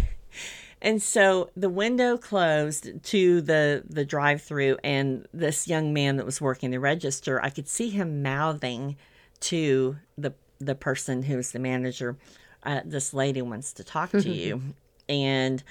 And 0.83 1.03
so 1.03 1.49
the 1.57 1.71
window 1.71 2.19
closed 2.19 3.03
to 3.05 3.41
the 3.41 3.83
the 3.89 4.05
drive 4.05 4.43
through, 4.43 4.77
and 4.85 5.27
this 5.33 5.67
young 5.67 5.95
man 5.95 6.19
that 6.19 6.27
was 6.27 6.43
working 6.43 6.71
the 6.71 6.79
register, 6.79 7.43
I 7.43 7.49
could 7.49 7.67
see 7.69 7.89
him 7.89 8.23
mouthing 8.23 8.97
to 9.41 9.97
the 10.17 10.33
the 10.61 10.75
person 10.75 11.23
who 11.23 11.37
was 11.37 11.53
the 11.53 11.59
manager, 11.59 12.17
uh, 12.63 12.81
"This 12.85 13.15
lady 13.15 13.43
wants 13.43 13.73
to 13.75 13.85
talk 13.85 14.11
to 14.11 14.29
you," 14.29 14.61
and 15.09 15.63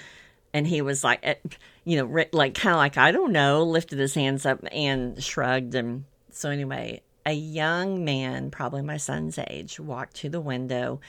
and 0.54 0.68
he 0.68 0.82
was 0.82 1.04
like, 1.04 1.20
eh, 1.24 1.36
you 1.84 1.98
know, 1.98 2.26
like 2.32 2.54
kind 2.54 2.74
of 2.74 2.78
like 2.78 2.98
I 2.98 3.12
don't 3.12 3.32
know, 3.32 3.64
lifted 3.64 4.00
his 4.00 4.14
hands 4.14 4.46
up 4.46 4.60
and 4.72 5.22
shrugged, 5.24 5.76
and 5.76 6.06
so 6.32 6.50
anyway, 6.50 7.02
a 7.26 7.34
young 7.34 8.04
man, 8.06 8.52
probably 8.52 8.82
my 8.82 8.98
son's 8.98 9.38
age, 9.38 9.80
walked 9.80 10.16
to 10.18 10.30
the 10.30 10.42
window 10.42 11.00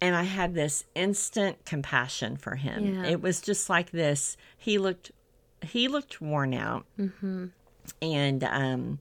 and 0.00 0.16
I 0.16 0.22
had 0.22 0.54
this 0.54 0.84
instant 0.94 1.64
compassion 1.64 2.36
for 2.36 2.56
him. 2.56 2.94
Yeah. 2.94 3.10
It 3.10 3.20
was 3.20 3.40
just 3.40 3.68
like 3.68 3.90
this. 3.90 4.36
He 4.56 4.78
looked, 4.78 5.12
he 5.62 5.88
looked 5.88 6.20
worn 6.20 6.54
out, 6.54 6.86
mm-hmm. 6.98 7.46
and 8.00 8.44
um, 8.44 8.98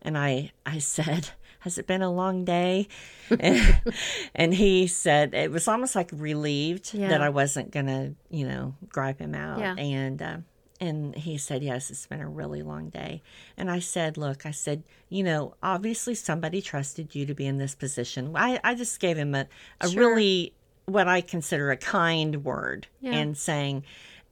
and 0.00 0.16
I 0.16 0.52
I 0.64 0.78
said, 0.78 1.30
"Has 1.60 1.78
it 1.78 1.86
been 1.86 2.02
a 2.02 2.12
long 2.12 2.44
day?" 2.44 2.88
and, 3.30 3.80
and 4.34 4.54
he 4.54 4.86
said 4.86 5.34
it 5.34 5.50
was 5.50 5.68
almost 5.68 5.94
like 5.96 6.10
relieved 6.12 6.94
Yeah. 6.94 7.08
that 7.08 7.20
I 7.22 7.28
wasn't 7.28 7.70
gonna, 7.70 8.14
you 8.30 8.46
know, 8.46 8.74
gripe 8.88 9.18
him 9.20 9.34
out, 9.34 9.58
Yeah. 9.60 9.74
and. 9.76 10.22
Uh, 10.22 10.36
and 10.80 11.16
he 11.16 11.38
said, 11.38 11.64
Yes, 11.64 11.90
it's 11.90 12.06
been 12.06 12.20
a 12.20 12.28
really 12.28 12.62
long 12.62 12.88
day. 12.88 13.20
And 13.56 13.68
I 13.68 13.80
said, 13.80 14.16
Look, 14.16 14.46
I 14.46 14.52
said, 14.52 14.84
you 15.08 15.24
know, 15.24 15.54
obviously 15.60 16.14
somebody 16.14 16.62
trusted 16.62 17.16
you 17.16 17.26
to 17.26 17.34
be 17.34 17.46
in 17.46 17.58
this 17.58 17.74
position. 17.74 18.30
I, 18.36 18.60
I 18.62 18.76
just 18.76 19.00
gave 19.00 19.16
him 19.18 19.34
a, 19.34 19.48
a 19.80 19.88
Sure. 19.88 19.98
really, 19.98 20.52
what 20.86 21.08
I 21.08 21.20
consider 21.20 21.72
a 21.72 21.76
kind 21.76 22.44
word 22.44 22.86
Yeah. 23.00 23.14
and 23.14 23.36
saying, 23.36 23.82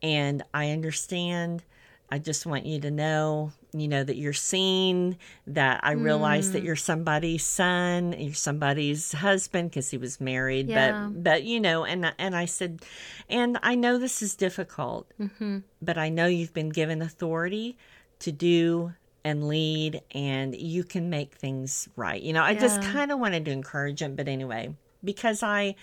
And 0.04 0.44
I 0.54 0.70
understand. 0.70 1.64
I 2.10 2.20
just 2.20 2.46
want 2.46 2.64
you 2.64 2.78
to 2.78 2.92
know, 2.92 3.50
you 3.80 3.88
know, 3.88 4.02
that 4.04 4.16
you're 4.16 4.32
seen, 4.32 5.16
that 5.46 5.80
I 5.82 5.92
realize 5.92 6.48
Mm. 6.48 6.52
that 6.52 6.62
you're 6.62 6.76
somebody's 6.76 7.44
son, 7.44 8.14
you're 8.18 8.34
somebody's 8.34 9.12
husband 9.12 9.70
because 9.70 9.90
he 9.90 9.98
was 9.98 10.20
married. 10.20 10.68
Yeah. 10.68 11.08
But, 11.08 11.22
but, 11.22 11.42
you 11.44 11.60
know, 11.60 11.84
and, 11.84 12.12
and 12.18 12.36
I 12.36 12.44
said, 12.46 12.82
and 13.28 13.58
I 13.62 13.74
know 13.74 13.98
this 13.98 14.22
is 14.22 14.34
difficult, 14.36 15.10
Mm-hmm. 15.20 15.58
but 15.82 15.96
I 15.98 16.08
know 16.08 16.26
you've 16.26 16.54
been 16.54 16.70
given 16.70 17.02
authority 17.02 17.76
to 18.20 18.32
do 18.32 18.92
and 19.24 19.48
lead 19.48 20.00
and 20.12 20.54
you 20.54 20.84
can 20.84 21.10
make 21.10 21.34
things 21.34 21.88
right. 21.96 22.22
You 22.22 22.32
know, 22.32 22.42
I 22.42 22.54
just 22.54 22.80
kind 22.82 23.10
of 23.10 23.18
wanted 23.18 23.44
to 23.46 23.50
encourage 23.50 24.00
him, 24.00 24.14
but 24.16 24.28
anyway, 24.28 24.74
because 25.02 25.42
I 25.42 25.74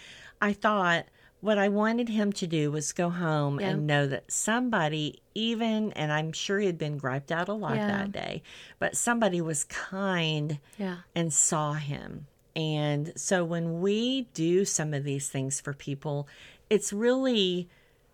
I 0.42 0.54
thought 0.54 1.06
what 1.42 1.58
I 1.58 1.68
wanted 1.68 2.08
him 2.08 2.32
to 2.34 2.48
do 2.48 2.72
was 2.72 2.94
go 2.94 3.10
home 3.10 3.60
Yeah. 3.60 3.72
and 3.72 3.86
know 3.86 4.08
that 4.08 4.32
somebody 4.32 5.22
even 5.36 5.92
and 5.94 6.12
I'm 6.12 6.32
sure 6.34 6.60
he 6.60 6.66
had 6.68 6.78
been 6.78 6.98
griped 6.98 7.32
out 7.32 7.50
a 7.50 7.54
lot 7.54 7.76
Yeah. 7.76 7.88
that 7.88 8.12
day, 8.12 8.44
but 8.80 8.96
somebody 8.96 9.42
was 9.42 9.64
kind 9.66 10.60
Yeah. 10.78 10.98
and 11.16 11.34
saw 11.34 11.74
him. 11.74 12.28
And 12.56 13.14
so 13.16 13.44
when 13.44 13.82
we 13.82 14.28
do 14.34 14.64
some 14.66 14.94
of 14.94 15.04
these 15.04 15.30
things 15.30 15.60
for 15.60 15.74
people, 15.74 16.28
it's 16.70 16.94
really 16.94 17.68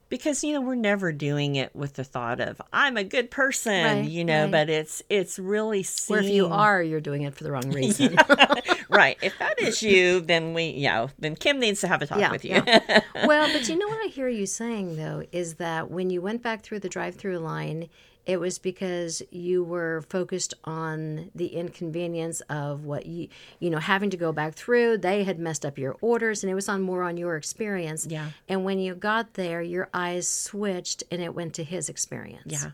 because 0.09 0.43
you 0.43 0.53
know 0.53 0.61
we're 0.61 0.75
never 0.75 1.11
doing 1.11 1.55
it 1.55 1.75
with 1.75 1.93
the 1.93 2.03
thought 2.03 2.39
of 2.39 2.61
I'm 2.73 2.97
a 2.97 3.03
good 3.03 3.31
person, 3.31 3.83
Right, 4.01 4.09
you 4.09 4.25
know, 4.25 4.43
right. 4.43 4.51
but 4.51 4.69
it's 4.69 5.01
it's 5.09 5.39
really 5.39 5.85
Where 6.07 6.19
if 6.21 6.29
you 6.29 6.47
are, 6.47 6.81
you're 6.83 6.99
doing 7.01 7.21
it 7.23 7.35
for 7.35 7.43
the 7.43 7.51
wrong 7.51 7.69
reason. 7.71 8.15
right. 8.89 9.17
If 9.21 9.37
that 9.39 9.59
is 9.59 9.81
you, 9.83 10.19
then 10.21 10.53
we, 10.53 10.65
you 10.65 10.89
know, 10.89 11.09
then 11.19 11.35
Kim 11.35 11.59
needs 11.59 11.81
to 11.81 11.87
have 11.87 12.01
a 12.01 12.07
talk 12.07 12.19
Yeah, 12.19 12.31
with 12.31 12.43
you. 12.43 12.61
yeah. 12.65 13.01
well, 13.25 13.51
but 13.53 13.69
you 13.69 13.77
know 13.77 13.87
what 13.87 14.03
I 14.03 14.07
hear 14.09 14.27
you 14.27 14.45
saying 14.45 14.95
though 14.97 15.23
is 15.31 15.55
that 15.55 15.89
when 15.91 16.09
you 16.09 16.21
went 16.21 16.41
back 16.43 16.61
through 16.63 16.79
the 16.79 16.89
drive-through 16.89 17.39
line, 17.39 17.89
it 18.29 18.39
was 18.39 18.59
because 18.59 19.23
you 19.31 19.63
were 19.63 20.03
focused 20.07 20.53
on 20.63 21.31
the 21.33 21.47
inconvenience 21.47 22.41
of 22.41 22.85
what 22.85 23.07
you 23.07 23.27
you 23.59 23.71
know 23.71 23.79
having 23.79 24.11
to 24.11 24.17
go 24.17 24.31
back 24.31 24.53
through. 24.53 24.99
They 24.99 25.23
had 25.23 25.39
messed 25.39 25.65
up 25.65 25.79
your 25.79 25.95
orders, 25.99 26.43
and 26.43 26.51
it 26.51 26.53
was 26.53 26.69
on 26.69 26.83
more 26.83 27.01
on 27.01 27.17
your 27.17 27.35
experience. 27.37 28.05
Yeah. 28.05 28.29
And 28.47 28.63
when 28.63 28.77
you 28.77 28.93
got 28.93 29.33
there, 29.33 29.63
your 29.63 29.89
eyes 29.95 30.27
switched, 30.27 31.03
and 31.09 31.23
it 31.23 31.33
went 31.33 31.55
to 31.55 31.63
his 31.63 31.89
experience. 31.89 32.43
yeah. 32.45 32.71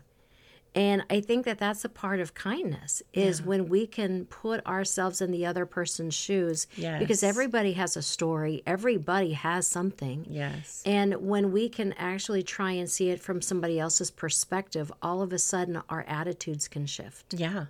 And 0.76 1.04
I 1.08 1.22
think 1.22 1.46
that 1.46 1.58
that's 1.58 1.86
a 1.86 1.88
part 1.88 2.20
of 2.20 2.34
kindness 2.34 3.02
is 3.14 3.42
when 3.42 3.70
we 3.70 3.86
can 3.86 4.26
put 4.26 4.64
ourselves 4.66 5.22
in 5.22 5.30
the 5.30 5.46
other 5.46 5.64
person's 5.64 6.14
shoes. 6.14 6.66
Because 6.76 7.22
everybody 7.22 7.72
has 7.72 7.96
a 7.96 8.02
story, 8.02 8.62
everybody 8.66 9.32
has 9.32 9.66
something. 9.66 10.26
Yes. 10.28 10.82
And 10.84 11.14
when 11.26 11.50
we 11.50 11.70
can 11.70 11.94
actually 11.94 12.42
try 12.42 12.72
and 12.72 12.90
see 12.90 13.08
it 13.08 13.20
from 13.20 13.40
somebody 13.40 13.80
else's 13.80 14.10
perspective, 14.10 14.92
all 15.00 15.22
of 15.22 15.32
a 15.32 15.38
sudden 15.38 15.80
our 15.88 16.04
attitudes 16.06 16.68
can 16.68 16.84
shift. 16.84 17.32
Yeah. 17.32 17.66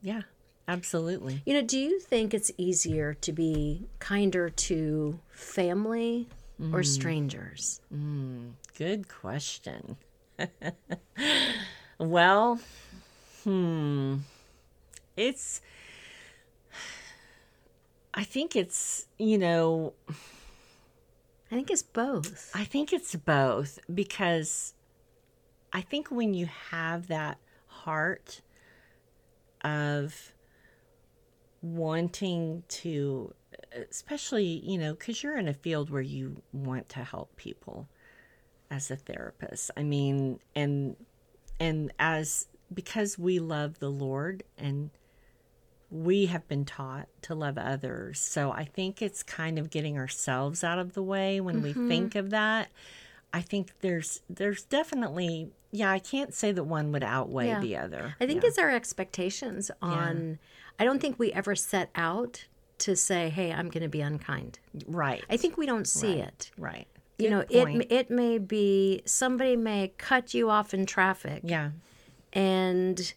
Yeah. 0.00 0.22
Absolutely. 0.66 1.42
You 1.44 1.54
know, 1.54 1.62
do 1.62 1.78
you 1.78 2.00
think 2.00 2.32
it's 2.32 2.50
easier 2.56 3.12
to 3.14 3.32
be 3.32 3.86
kinder 3.98 4.48
to 4.48 5.18
family 5.30 6.28
or 6.72 6.80
mm. 6.80 6.86
strangers? 6.86 7.80
Mm, 7.92 8.52
good 8.78 9.08
question. 9.08 9.96
well, 12.00 12.58
hmm. 13.44 14.16
It's 15.16 15.60
I 18.12 18.24
think 18.24 18.56
it's, 18.56 19.06
you 19.18 19.38
know, 19.38 19.92
I 20.08 21.54
think 21.54 21.70
it's 21.70 21.82
both. 21.82 22.50
I 22.54 22.64
think 22.64 22.92
it's 22.92 23.14
both 23.14 23.78
because 23.92 24.74
I 25.72 25.80
think 25.80 26.10
when 26.10 26.34
you 26.34 26.46
have 26.70 27.06
that 27.08 27.38
heart 27.66 28.40
of 29.62 30.32
wanting 31.62 32.64
to, 32.68 33.34
especially, 33.90 34.60
you 34.64 34.78
know, 34.78 34.94
because 34.94 35.22
you're 35.22 35.38
in 35.38 35.48
a 35.48 35.54
field 35.54 35.90
where 35.90 36.02
you 36.02 36.42
want 36.52 36.88
to 36.90 37.04
help 37.04 37.36
people 37.36 37.88
as 38.70 38.90
a 38.90 38.96
therapist. 38.96 39.70
I 39.76 39.82
mean, 39.82 40.40
and, 40.56 40.96
and 41.60 41.92
as, 41.98 42.48
because 42.72 43.18
we 43.18 43.38
love 43.38 43.78
the 43.78 43.90
Lord 43.90 44.42
and 44.58 44.90
we 45.90 46.26
have 46.26 46.46
been 46.48 46.64
taught 46.64 47.08
to 47.22 47.34
love 47.34 47.58
others. 47.58 48.18
So 48.20 48.52
I 48.52 48.64
think 48.64 49.02
it's 49.02 49.22
kind 49.22 49.58
of 49.58 49.70
getting 49.70 49.98
ourselves 49.98 50.64
out 50.64 50.78
of 50.78 50.94
the 50.94 51.02
way 51.02 51.40
when 51.40 51.62
we 51.62 51.70
mm-hmm. 51.70 51.88
think 51.88 52.14
of 52.14 52.30
that. 52.30 52.68
I 53.32 53.42
think 53.42 53.72
there's 53.80 54.22
there's 54.28 54.62
definitely 54.64 55.50
yeah, 55.72 55.90
I 55.90 56.00
can't 56.00 56.34
say 56.34 56.50
that 56.50 56.64
one 56.64 56.90
would 56.92 57.04
outweigh 57.04 57.48
Yeah. 57.48 57.60
the 57.60 57.76
other. 57.76 58.16
I 58.20 58.26
think 58.26 58.42
Yeah. 58.42 58.48
it's 58.48 58.58
our 58.58 58.70
expectations 58.70 59.70
on. 59.80 60.38
I 60.80 60.84
don't 60.84 61.00
think 61.00 61.18
we 61.18 61.32
ever 61.32 61.54
set 61.54 61.90
out 61.94 62.46
to 62.78 62.96
say, 62.96 63.28
"Hey, 63.28 63.52
I'm 63.52 63.68
going 63.68 63.82
to 63.82 63.88
be 63.88 64.00
unkind." 64.00 64.58
right. 64.86 65.22
I 65.28 65.36
think 65.36 65.56
we 65.56 65.66
don't 65.66 65.86
see 65.86 66.14
Right. 66.20 66.28
it. 66.28 66.50
right. 66.58 66.88
You 67.20 67.30
know 67.30 67.42
point. 67.42 67.82
it 67.82 67.92
it 67.92 68.10
may 68.10 68.38
be 68.38 69.02
somebody 69.04 69.56
may 69.56 69.92
cut 69.98 70.34
you 70.34 70.50
off 70.50 70.72
in 70.74 70.86
traffic 70.86 71.42
Yeah. 71.44 71.70
and 72.32 73.12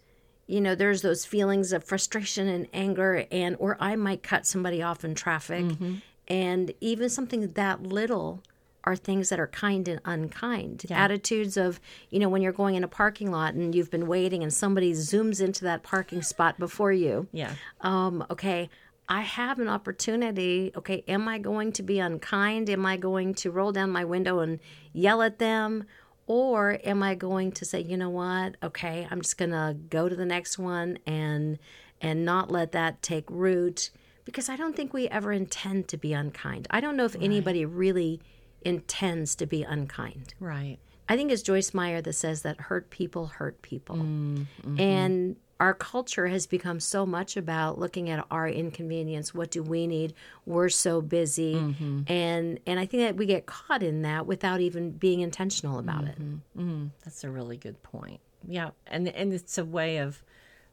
you 0.47 0.59
know 0.61 0.75
there's 0.75 1.01
those 1.01 1.25
feelings 1.25 1.71
of 1.73 1.83
frustration 1.83 2.47
and 2.47 2.67
anger 2.73 3.25
and 3.31 3.55
or 3.59 3.77
i 3.79 3.95
might 3.95 4.23
cut 4.23 4.45
somebody 4.45 4.81
off 4.81 5.03
in 5.05 5.15
traffic 5.15 5.63
Mm-hmm. 5.65 5.95
and 6.27 6.73
even 6.81 7.09
something 7.09 7.47
that 7.47 7.83
little 7.83 8.41
are 8.85 8.97
things 8.97 9.29
that 9.29 9.39
are 9.39 9.47
kind 9.47 9.87
and 9.87 10.01
unkind 10.03 10.85
attitudes 10.89 11.55
of 11.55 11.79
you 12.09 12.19
know 12.19 12.27
when 12.27 12.41
you're 12.41 12.51
going 12.51 12.75
in 12.75 12.83
a 12.83 12.87
parking 12.87 13.31
lot 13.31 13.53
and 13.53 13.73
you've 13.73 13.89
been 13.89 14.07
waiting 14.07 14.43
and 14.43 14.53
somebody 14.53 14.91
zooms 14.91 15.39
into 15.39 15.63
that 15.63 15.83
parking 15.83 16.21
spot 16.21 16.59
before 16.59 16.91
you 16.91 17.27
Yeah. 17.31 17.53
um, 17.81 18.25
okay, 18.29 18.69
I 19.07 19.21
have 19.21 19.59
an 19.59 19.67
opportunity. 19.67 20.71
Okay, 20.75 21.03
am 21.07 21.27
I 21.27 21.37
going 21.39 21.71
to 21.73 21.83
be 21.83 21.99
unkind? 21.99 22.69
Am 22.69 22.85
I 22.85 22.97
going 22.97 23.33
to 23.35 23.51
roll 23.51 23.71
down 23.71 23.89
my 23.89 24.05
window 24.05 24.39
and 24.39 24.59
yell 24.93 25.21
at 25.21 25.39
them? 25.39 25.85
Or 26.25 26.79
am 26.85 27.03
I 27.03 27.15
going 27.15 27.51
to 27.53 27.65
say, 27.65 27.81
you 27.81 27.97
know 27.97 28.09
what? 28.09 28.55
Okay, 28.63 29.07
I'm 29.11 29.21
just 29.21 29.37
gonna 29.37 29.75
go 29.89 30.07
to 30.07 30.15
the 30.15 30.25
next 30.25 30.57
one 30.57 30.99
and 31.05 31.59
and 31.99 32.23
not 32.23 32.49
let 32.49 32.71
that 32.71 33.01
take 33.01 33.29
root 33.29 33.89
because 34.25 34.47
I 34.47 34.55
don't 34.55 34.75
think 34.75 34.93
we 34.93 35.07
ever 35.09 35.31
intend 35.31 35.89
to 35.89 35.97
be 35.97 36.13
unkind. 36.13 36.67
I 36.69 36.79
don't 36.79 36.95
know 36.95 37.05
if 37.05 37.15
anybody 37.15 37.65
really 37.65 38.21
intends 38.61 39.35
to 39.35 39.45
be 39.45 39.63
unkind. 39.63 40.33
Right. 40.39 40.77
I 41.09 41.17
think 41.17 41.31
it's 41.31 41.41
Joyce 41.41 41.73
Meyer 41.73 42.01
that 42.01 42.13
says 42.13 42.43
that 42.43 42.59
hurt 42.59 42.89
people 42.89 43.27
hurt 43.27 43.61
people. 43.61 43.97
Mm, 43.97 44.45
mm-hmm. 44.65 44.79
And 44.79 45.35
our 45.59 45.73
culture 45.73 46.27
has 46.27 46.45
become 46.47 46.79
so 46.79 47.05
much 47.05 47.37
about 47.37 47.79
looking 47.79 48.09
at 48.09 48.25
our 48.31 48.47
inconvenience. 48.47 49.33
What 49.33 49.51
do 49.51 49.63
we 49.63 49.87
need? 49.87 50.13
We're 50.45 50.69
so 50.69 51.01
busy. 51.01 51.55
Mm-hmm. 51.55 52.01
And 52.07 52.59
and 52.65 52.79
I 52.79 52.85
think 52.85 53.03
that 53.03 53.15
we 53.15 53.25
get 53.25 53.45
caught 53.45 53.83
in 53.83 54.01
that 54.01 54.25
without 54.25 54.61
even 54.61 54.91
being 54.91 55.21
intentional 55.21 55.79
about 55.79 56.05
it. 56.05 56.19
Mm-hmm. 56.19 56.61
Mm-hmm. 56.61 56.87
That's 57.03 57.23
a 57.23 57.29
really 57.29 57.57
good 57.57 57.81
point. 57.83 58.19
Yeah, 58.47 58.71
and 58.87 59.07
and 59.07 59.33
it's 59.33 59.57
a 59.57 59.65
way 59.65 59.97
of 59.97 60.23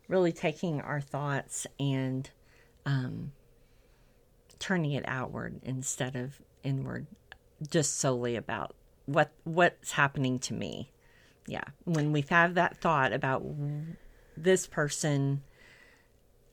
really 0.09 0.33
taking 0.33 0.81
our 0.81 1.01
thoughts 1.01 1.67
and 1.79 2.29
um, 2.85 3.33
turning 4.59 4.93
it 4.93 5.05
outward 5.07 5.61
instead 5.63 6.17
of 6.17 6.41
inward, 6.65 7.07
just 7.71 7.99
solely 7.99 8.35
about 8.35 8.75
what 9.07 9.31
what's 9.45 9.93
happening 9.93 10.39
to 10.41 10.55
me. 10.55 10.91
Yeah, 11.47 11.65
when 11.85 12.13
we 12.13 12.25
have 12.31 12.55
that 12.55 12.79
thought 12.79 13.13
about 13.13 13.45
this 14.37 14.67
person, 14.67 15.43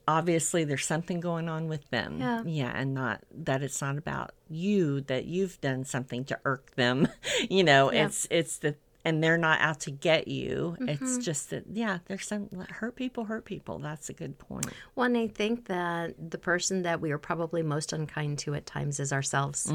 obviously 0.07 0.63
there's 0.63 0.85
something 0.85 1.19
going 1.19 1.49
on 1.49 1.67
with 1.67 1.89
them. 1.89 2.19
Yeah. 2.19 2.43
yeah, 2.45 2.71
and 2.75 2.93
not 2.93 3.21
that 3.31 3.61
it's 3.63 3.81
not 3.81 3.97
about 3.97 4.31
you 4.49 5.01
that 5.01 5.25
you've 5.25 5.59
done 5.61 5.83
something 5.85 6.23
to 6.25 6.39
irk 6.45 6.75
them. 6.75 7.07
you 7.49 7.63
know, 7.63 7.91
Yeah. 7.91 8.05
it's 8.05 8.27
it's 8.29 8.57
the 8.59 8.75
and 9.05 9.23
they're 9.23 9.37
not 9.37 9.61
out 9.61 9.79
to 9.81 9.91
get 9.91 10.27
you. 10.27 10.75
Mm-hmm. 10.81 10.89
It's 10.89 11.17
just 11.19 11.49
that 11.51 11.63
yeah, 11.71 11.99
there's 12.07 12.27
some 12.27 12.49
hurt 12.69 12.95
people 12.95 13.25
hurt 13.25 13.45
people. 13.45 13.79
That's 13.79 14.09
a 14.09 14.13
good 14.13 14.37
point. 14.37 14.67
Well, 14.95 15.05
and 15.05 15.17
I 15.17 15.27
think 15.27 15.65
that 15.67 16.15
the 16.31 16.37
person 16.37 16.81
that 16.83 16.99
we 16.99 17.11
are 17.11 17.17
probably 17.17 17.63
most 17.63 17.93
unkind 17.93 18.39
to 18.39 18.53
at 18.55 18.65
times 18.65 18.99
is 18.99 19.13
ourselves. 19.13 19.71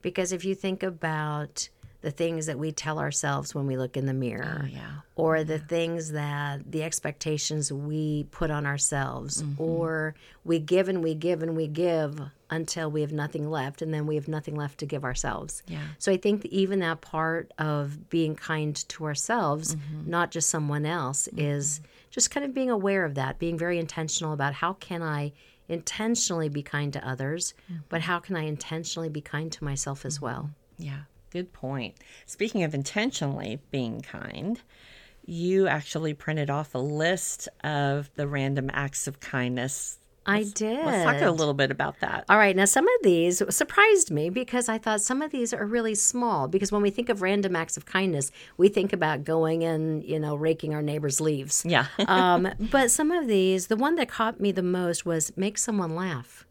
Because 0.00 0.30
if 0.32 0.44
you 0.44 0.54
think 0.54 0.84
about 0.84 1.68
the 2.00 2.10
things 2.12 2.46
that 2.46 2.58
we 2.58 2.70
tell 2.70 2.98
ourselves 3.00 3.54
when 3.56 3.66
we 3.66 3.76
look 3.76 3.96
in 3.96 4.06
the 4.06 4.14
mirror, 4.14 4.60
Oh, 4.62 4.66
yeah. 4.66 4.90
or 5.16 5.42
the 5.42 5.58
things 5.58 6.12
that 6.12 6.70
the 6.70 6.84
expectations 6.84 7.72
we 7.72 8.24
put 8.30 8.50
on 8.52 8.66
ourselves, 8.66 9.42
Mm-hmm. 9.42 9.60
or 9.62 10.14
we 10.44 10.60
give 10.60 10.88
and 10.88 11.02
we 11.02 11.14
give 11.14 11.42
and 11.42 11.56
we 11.56 11.66
give 11.66 12.20
until 12.50 12.90
we 12.90 13.00
have 13.00 13.12
nothing 13.12 13.50
left, 13.50 13.82
and 13.82 13.92
then 13.92 14.06
we 14.06 14.14
have 14.14 14.28
nothing 14.28 14.54
left 14.54 14.78
to 14.78 14.86
give 14.86 15.04
ourselves. 15.04 15.62
Yeah. 15.66 15.82
So 15.98 16.12
I 16.12 16.16
think 16.16 16.42
that 16.42 16.52
even 16.52 16.78
that 16.78 17.00
part 17.00 17.52
of 17.58 18.08
being 18.08 18.34
kind 18.36 18.76
to 18.90 19.04
ourselves, 19.04 19.74
Mm-hmm. 19.74 20.08
not 20.10 20.30
just 20.30 20.48
someone 20.48 20.86
else, 20.86 21.28
is 21.36 21.80
just 22.10 22.30
kind 22.30 22.46
of 22.46 22.54
being 22.54 22.70
aware 22.70 23.04
of 23.04 23.16
that, 23.16 23.38
being 23.40 23.58
very 23.58 23.78
intentional 23.78 24.32
about 24.32 24.54
how 24.54 24.74
can 24.74 25.02
I 25.02 25.32
intentionally 25.68 26.48
be 26.48 26.62
kind 26.62 26.92
to 26.92 27.06
others, 27.06 27.54
Mm-hmm. 27.70 27.82
but 27.88 28.02
how 28.02 28.18
can 28.20 28.36
I 28.36 28.44
intentionally 28.44 29.08
be 29.08 29.20
kind 29.20 29.50
to 29.52 29.64
myself 29.64 30.04
as 30.06 30.20
well? 30.20 30.50
Yeah, 30.78 31.00
good 31.30 31.52
point. 31.52 31.96
Speaking 32.26 32.62
of 32.62 32.74
intentionally 32.74 33.60
being 33.70 34.00
kind, 34.00 34.60
you 35.24 35.68
actually 35.68 36.14
printed 36.14 36.48
off 36.48 36.74
a 36.74 36.78
list 36.78 37.48
of 37.62 38.10
the 38.14 38.26
random 38.26 38.70
acts 38.72 39.06
of 39.06 39.20
kindness. 39.20 39.98
I 40.24 40.42
did. 40.42 40.84
Let's 40.84 41.04
talk 41.04 41.22
a 41.22 41.30
little 41.30 41.54
bit 41.54 41.70
about 41.70 42.00
that. 42.00 42.24
All 42.28 42.36
right, 42.36 42.54
now 42.54 42.66
some 42.66 42.86
of 42.86 43.02
these 43.02 43.42
surprised 43.48 44.10
me 44.10 44.28
because 44.28 44.68
I 44.68 44.76
thought 44.76 45.00
some 45.00 45.22
of 45.22 45.30
these 45.30 45.54
are 45.54 45.64
really 45.64 45.94
small. 45.94 46.48
Because 46.48 46.70
when 46.70 46.82
we 46.82 46.90
think 46.90 47.08
of 47.08 47.22
random 47.22 47.56
acts 47.56 47.78
of 47.78 47.86
kindness, 47.86 48.30
we 48.58 48.68
think 48.68 48.92
about 48.92 49.24
going 49.24 49.64
and 49.64 50.04
you 50.04 50.18
know 50.18 50.34
raking 50.36 50.74
our 50.74 50.82
neighbor's 50.82 51.20
leaves. 51.20 51.64
Yeah. 51.66 51.86
um, 52.06 52.48
but 52.58 52.90
some 52.90 53.10
of 53.10 53.26
these, 53.26 53.68
the 53.68 53.76
one 53.76 53.94
that 53.96 54.08
caught 54.08 54.38
me 54.38 54.52
the 54.52 54.62
most 54.62 55.06
was 55.06 55.32
make 55.36 55.56
someone 55.56 55.94
laugh. 55.94 56.46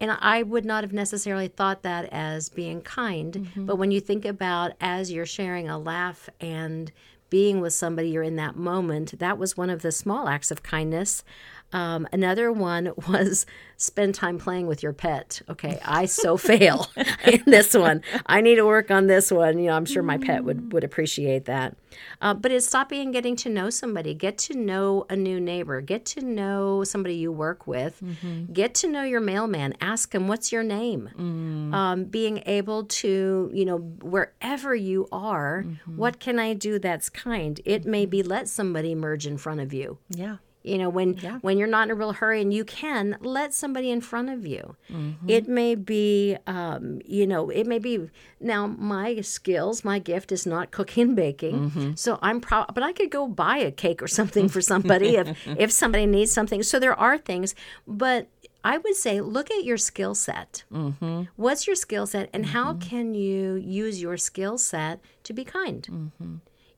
And 0.00 0.16
I 0.20 0.42
would 0.42 0.64
not 0.64 0.84
have 0.84 0.92
necessarily 0.92 1.48
thought 1.48 1.82
that 1.82 2.08
as 2.12 2.48
being 2.48 2.82
kind. 2.82 3.32
Mm-hmm. 3.34 3.66
But 3.66 3.76
when 3.76 3.90
you 3.90 4.00
think 4.00 4.24
about 4.24 4.72
as 4.80 5.10
you're 5.10 5.26
sharing 5.26 5.68
a 5.68 5.78
laugh 5.78 6.28
and 6.40 6.92
being 7.30 7.60
with 7.60 7.74
somebody, 7.74 8.10
you're 8.10 8.22
in 8.22 8.36
that 8.36 8.56
moment, 8.56 9.18
that 9.18 9.38
was 9.38 9.56
one 9.56 9.70
of 9.70 9.82
the 9.82 9.92
small 9.92 10.28
acts 10.28 10.50
of 10.50 10.62
kindness. 10.62 11.24
Um, 11.72 12.08
another 12.12 12.50
one 12.50 12.92
was 13.08 13.44
spend 13.76 14.14
time 14.14 14.38
playing 14.38 14.66
with 14.66 14.82
your 14.82 14.92
pet. 14.92 15.40
Okay, 15.48 15.78
I 15.84 16.06
so 16.06 16.36
fail 16.50 16.88
in 17.26 17.42
this 17.46 17.74
one. 17.74 18.02
I 18.26 18.40
need 18.40 18.56
to 18.56 18.66
work 18.66 18.90
on 18.90 19.06
this 19.06 19.30
one. 19.30 19.58
You 19.58 19.66
know, 19.66 19.72
I'm 19.76 19.84
sure 19.84 20.02
my 20.02 20.18
pet 20.18 20.44
would 20.44 20.72
would 20.72 20.84
appreciate 20.84 21.44
that. 21.44 21.76
Uh, 22.20 22.34
but 22.34 22.52
it's 22.52 22.66
stopping 22.66 23.00
and 23.00 23.12
getting 23.12 23.34
to 23.36 23.48
know 23.48 23.70
somebody. 23.70 24.14
Get 24.14 24.38
to 24.38 24.54
know 24.56 25.04
a 25.10 25.16
new 25.16 25.40
neighbor. 25.40 25.80
Get 25.80 26.04
to 26.06 26.20
know 26.20 26.84
somebody 26.84 27.16
you 27.16 27.32
work 27.32 27.66
with. 27.66 28.02
Get 28.52 28.74
to 28.76 28.88
know 28.88 29.02
your 29.02 29.20
mailman. 29.20 29.74
Ask 29.80 30.14
him 30.14 30.28
what's 30.28 30.52
your 30.52 30.62
name. 30.62 31.08
Um, 31.74 32.04
being 32.04 32.42
able 32.46 32.84
to, 32.84 33.50
you 33.52 33.64
know, 33.64 33.78
wherever 33.78 34.74
you 34.74 35.08
are, 35.12 35.64
what 35.86 36.20
can 36.20 36.38
I 36.38 36.54
do 36.54 36.78
that's 36.78 37.08
kind? 37.10 37.60
It 37.64 37.84
may 37.84 38.06
be 38.06 38.22
let 38.22 38.48
somebody 38.48 38.94
merge 38.94 39.26
in 39.26 39.36
front 39.38 39.60
of 39.60 39.72
you. 39.72 39.98
yeah. 40.08 40.36
You 40.62 40.76
know, 40.76 40.88
when 40.88 41.16
when 41.40 41.56
you're 41.56 41.68
not 41.68 41.84
in 41.88 41.90
a 41.92 41.94
real 41.94 42.12
hurry 42.12 42.40
and 42.42 42.52
you 42.52 42.64
can 42.64 43.16
let 43.20 43.54
somebody 43.54 43.90
in 43.90 44.00
front 44.00 44.28
of 44.28 44.44
you. 44.46 44.76
It 45.26 45.48
may 45.48 45.74
be, 45.74 46.36
um, 46.46 47.00
you 47.04 47.26
know, 47.26 47.48
it 47.50 47.66
may 47.66 47.78
be. 47.78 48.10
Now, 48.40 48.66
my 48.66 49.20
skills, 49.20 49.84
my 49.84 49.98
gift 49.98 50.32
is 50.32 50.46
not 50.46 50.70
cooking 50.70 51.02
and 51.02 51.16
baking, 51.16 51.96
so 51.96 52.18
I'm 52.22 52.40
proud. 52.40 52.74
But 52.74 52.82
I 52.82 52.92
could 52.92 53.10
go 53.10 53.28
buy 53.28 53.58
a 53.58 53.70
cake 53.70 54.02
or 54.02 54.08
something 54.08 54.48
for 54.48 54.60
somebody 54.60 55.16
if 55.16 55.36
if 55.58 55.70
somebody 55.72 56.06
needs 56.06 56.32
something. 56.32 56.62
So 56.62 56.78
there 56.78 56.94
are 56.98 57.16
things, 57.18 57.54
but 57.86 58.28
I 58.64 58.76
would 58.78 58.96
say 58.96 59.20
look 59.20 59.50
at 59.50 59.64
your 59.64 59.76
skill 59.78 60.14
set. 60.14 60.64
Mm-hmm. 60.72 61.22
What's 61.36 61.66
your 61.66 61.76
skill 61.76 62.06
set, 62.06 62.28
and 62.32 62.46
how 62.46 62.74
can 62.74 63.14
you 63.14 63.54
use 63.54 64.02
your 64.02 64.16
skill 64.16 64.58
set 64.58 65.00
to 65.22 65.32
be 65.32 65.44
kind? 65.44 65.88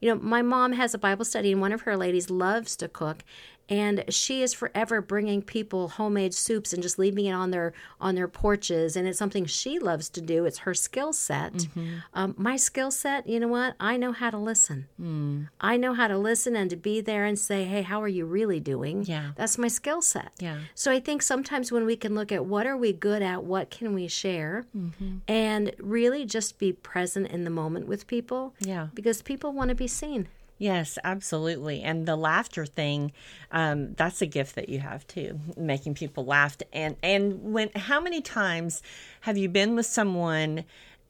You 0.00 0.08
know, 0.08 0.20
my 0.20 0.40
mom 0.42 0.72
has 0.72 0.94
a 0.94 0.98
Bible 0.98 1.24
study, 1.24 1.52
and 1.52 1.60
one 1.60 1.72
of 1.72 1.82
her 1.82 1.96
ladies 1.96 2.30
loves 2.30 2.74
to 2.76 2.88
cook, 2.88 3.22
and 3.70 4.04
she 4.08 4.42
is 4.42 4.52
forever 4.52 5.00
bringing 5.00 5.40
people 5.40 5.88
homemade 5.88 6.34
soups 6.34 6.72
and 6.72 6.82
just 6.82 6.98
leaving 6.98 7.26
it 7.26 7.32
on 7.32 7.52
their 7.52 7.72
on 8.00 8.16
their 8.16 8.26
porches. 8.26 8.96
And 8.96 9.06
it's 9.06 9.18
something 9.18 9.46
she 9.46 9.78
loves 9.78 10.08
to 10.10 10.20
do. 10.20 10.44
It's 10.44 10.58
her 10.58 10.74
skill 10.74 11.12
set. 11.12 11.52
Mm-hmm. 11.52 11.94
Um, 12.12 12.34
my 12.36 12.56
skill 12.56 12.90
set, 12.90 13.28
you 13.28 13.38
know 13.38 13.48
what? 13.48 13.76
I 13.78 13.96
know 13.96 14.10
how 14.12 14.30
to 14.30 14.38
listen. 14.38 14.88
Mm. 15.00 15.48
I 15.60 15.76
know 15.76 15.94
how 15.94 16.08
to 16.08 16.18
listen 16.18 16.56
and 16.56 16.68
to 16.70 16.76
be 16.76 17.00
there 17.00 17.24
and 17.24 17.38
say, 17.38 17.64
"Hey, 17.64 17.82
how 17.82 18.02
are 18.02 18.08
you 18.08 18.26
really 18.26 18.58
doing?" 18.58 19.04
Yeah. 19.04 19.30
that's 19.36 19.56
my 19.56 19.68
skill 19.68 20.02
set. 20.02 20.32
Yeah. 20.40 20.58
So 20.74 20.90
I 20.90 20.98
think 20.98 21.22
sometimes 21.22 21.70
when 21.70 21.86
we 21.86 21.94
can 21.96 22.14
look 22.14 22.32
at 22.32 22.44
what 22.44 22.66
are 22.66 22.76
we 22.76 22.92
good 22.92 23.22
at, 23.22 23.44
what 23.44 23.70
can 23.70 23.94
we 23.94 24.08
share, 24.08 24.64
mm-hmm. 24.76 25.18
and 25.28 25.72
really 25.78 26.24
just 26.24 26.58
be 26.58 26.72
present 26.72 27.28
in 27.28 27.44
the 27.44 27.50
moment 27.50 27.86
with 27.86 28.08
people. 28.08 28.54
Yeah. 28.58 28.88
Because 28.94 29.22
people 29.22 29.52
want 29.52 29.68
to 29.68 29.76
be 29.76 29.86
seen. 29.86 30.28
Yes, 30.60 30.98
absolutely. 31.02 31.80
And 31.80 32.04
the 32.04 32.16
laughter 32.16 32.66
thing, 32.66 33.12
um, 33.50 33.94
that's 33.94 34.20
a 34.20 34.26
gift 34.26 34.56
that 34.56 34.68
you 34.68 34.78
have 34.80 35.06
too, 35.06 35.40
making 35.56 35.94
people 35.94 36.26
laugh. 36.26 36.58
And 36.70 36.96
and 37.02 37.54
when 37.54 37.70
how 37.74 37.98
many 37.98 38.20
times 38.20 38.82
have 39.22 39.38
you 39.38 39.48
been 39.48 39.74
with 39.74 39.86
someone 39.86 40.64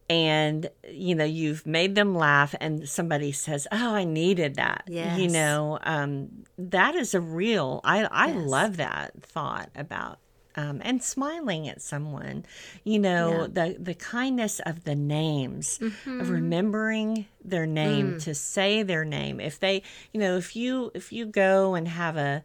and 0.08 0.70
you 0.88 1.16
know 1.16 1.24
you've 1.24 1.66
made 1.66 1.96
them 1.96 2.14
laugh 2.14 2.54
and 2.60 2.88
somebody 2.88 3.32
says, 3.32 3.66
"Oh, 3.72 3.94
I 3.96 4.04
needed 4.04 4.54
that." 4.54 4.84
yes. 4.86 5.16
You 5.18 5.26
know, 5.26 5.80
um, 5.82 6.28
that 6.56 6.94
is 6.94 7.12
a 7.12 7.20
real. 7.20 7.80
I 7.82 8.04
I 8.04 8.28
Yes. 8.28 8.36
love 8.36 8.76
that 8.76 9.20
thought 9.20 9.70
about. 9.74 10.20
Um, 10.56 10.80
and 10.84 11.00
smiling 11.02 11.68
at 11.68 11.80
someone, 11.80 12.44
you 12.82 12.98
know, 12.98 13.46
the 13.46 13.76
the 13.78 13.94
kindness 13.94 14.60
of 14.66 14.82
the 14.84 14.96
names, 14.96 15.78
Mm-hmm. 15.80 16.20
of 16.20 16.28
remembering 16.30 17.26
their 17.44 17.66
name 17.66 18.14
Mm. 18.14 18.22
to 18.24 18.34
say 18.34 18.82
their 18.82 19.04
name. 19.04 19.38
If 19.40 19.60
they, 19.60 19.82
you 20.12 20.18
know, 20.20 20.36
if 20.36 20.56
you 20.56 20.90
if 20.94 21.12
you 21.12 21.26
go 21.26 21.74
and 21.74 21.86
have 21.86 22.16
a 22.16 22.42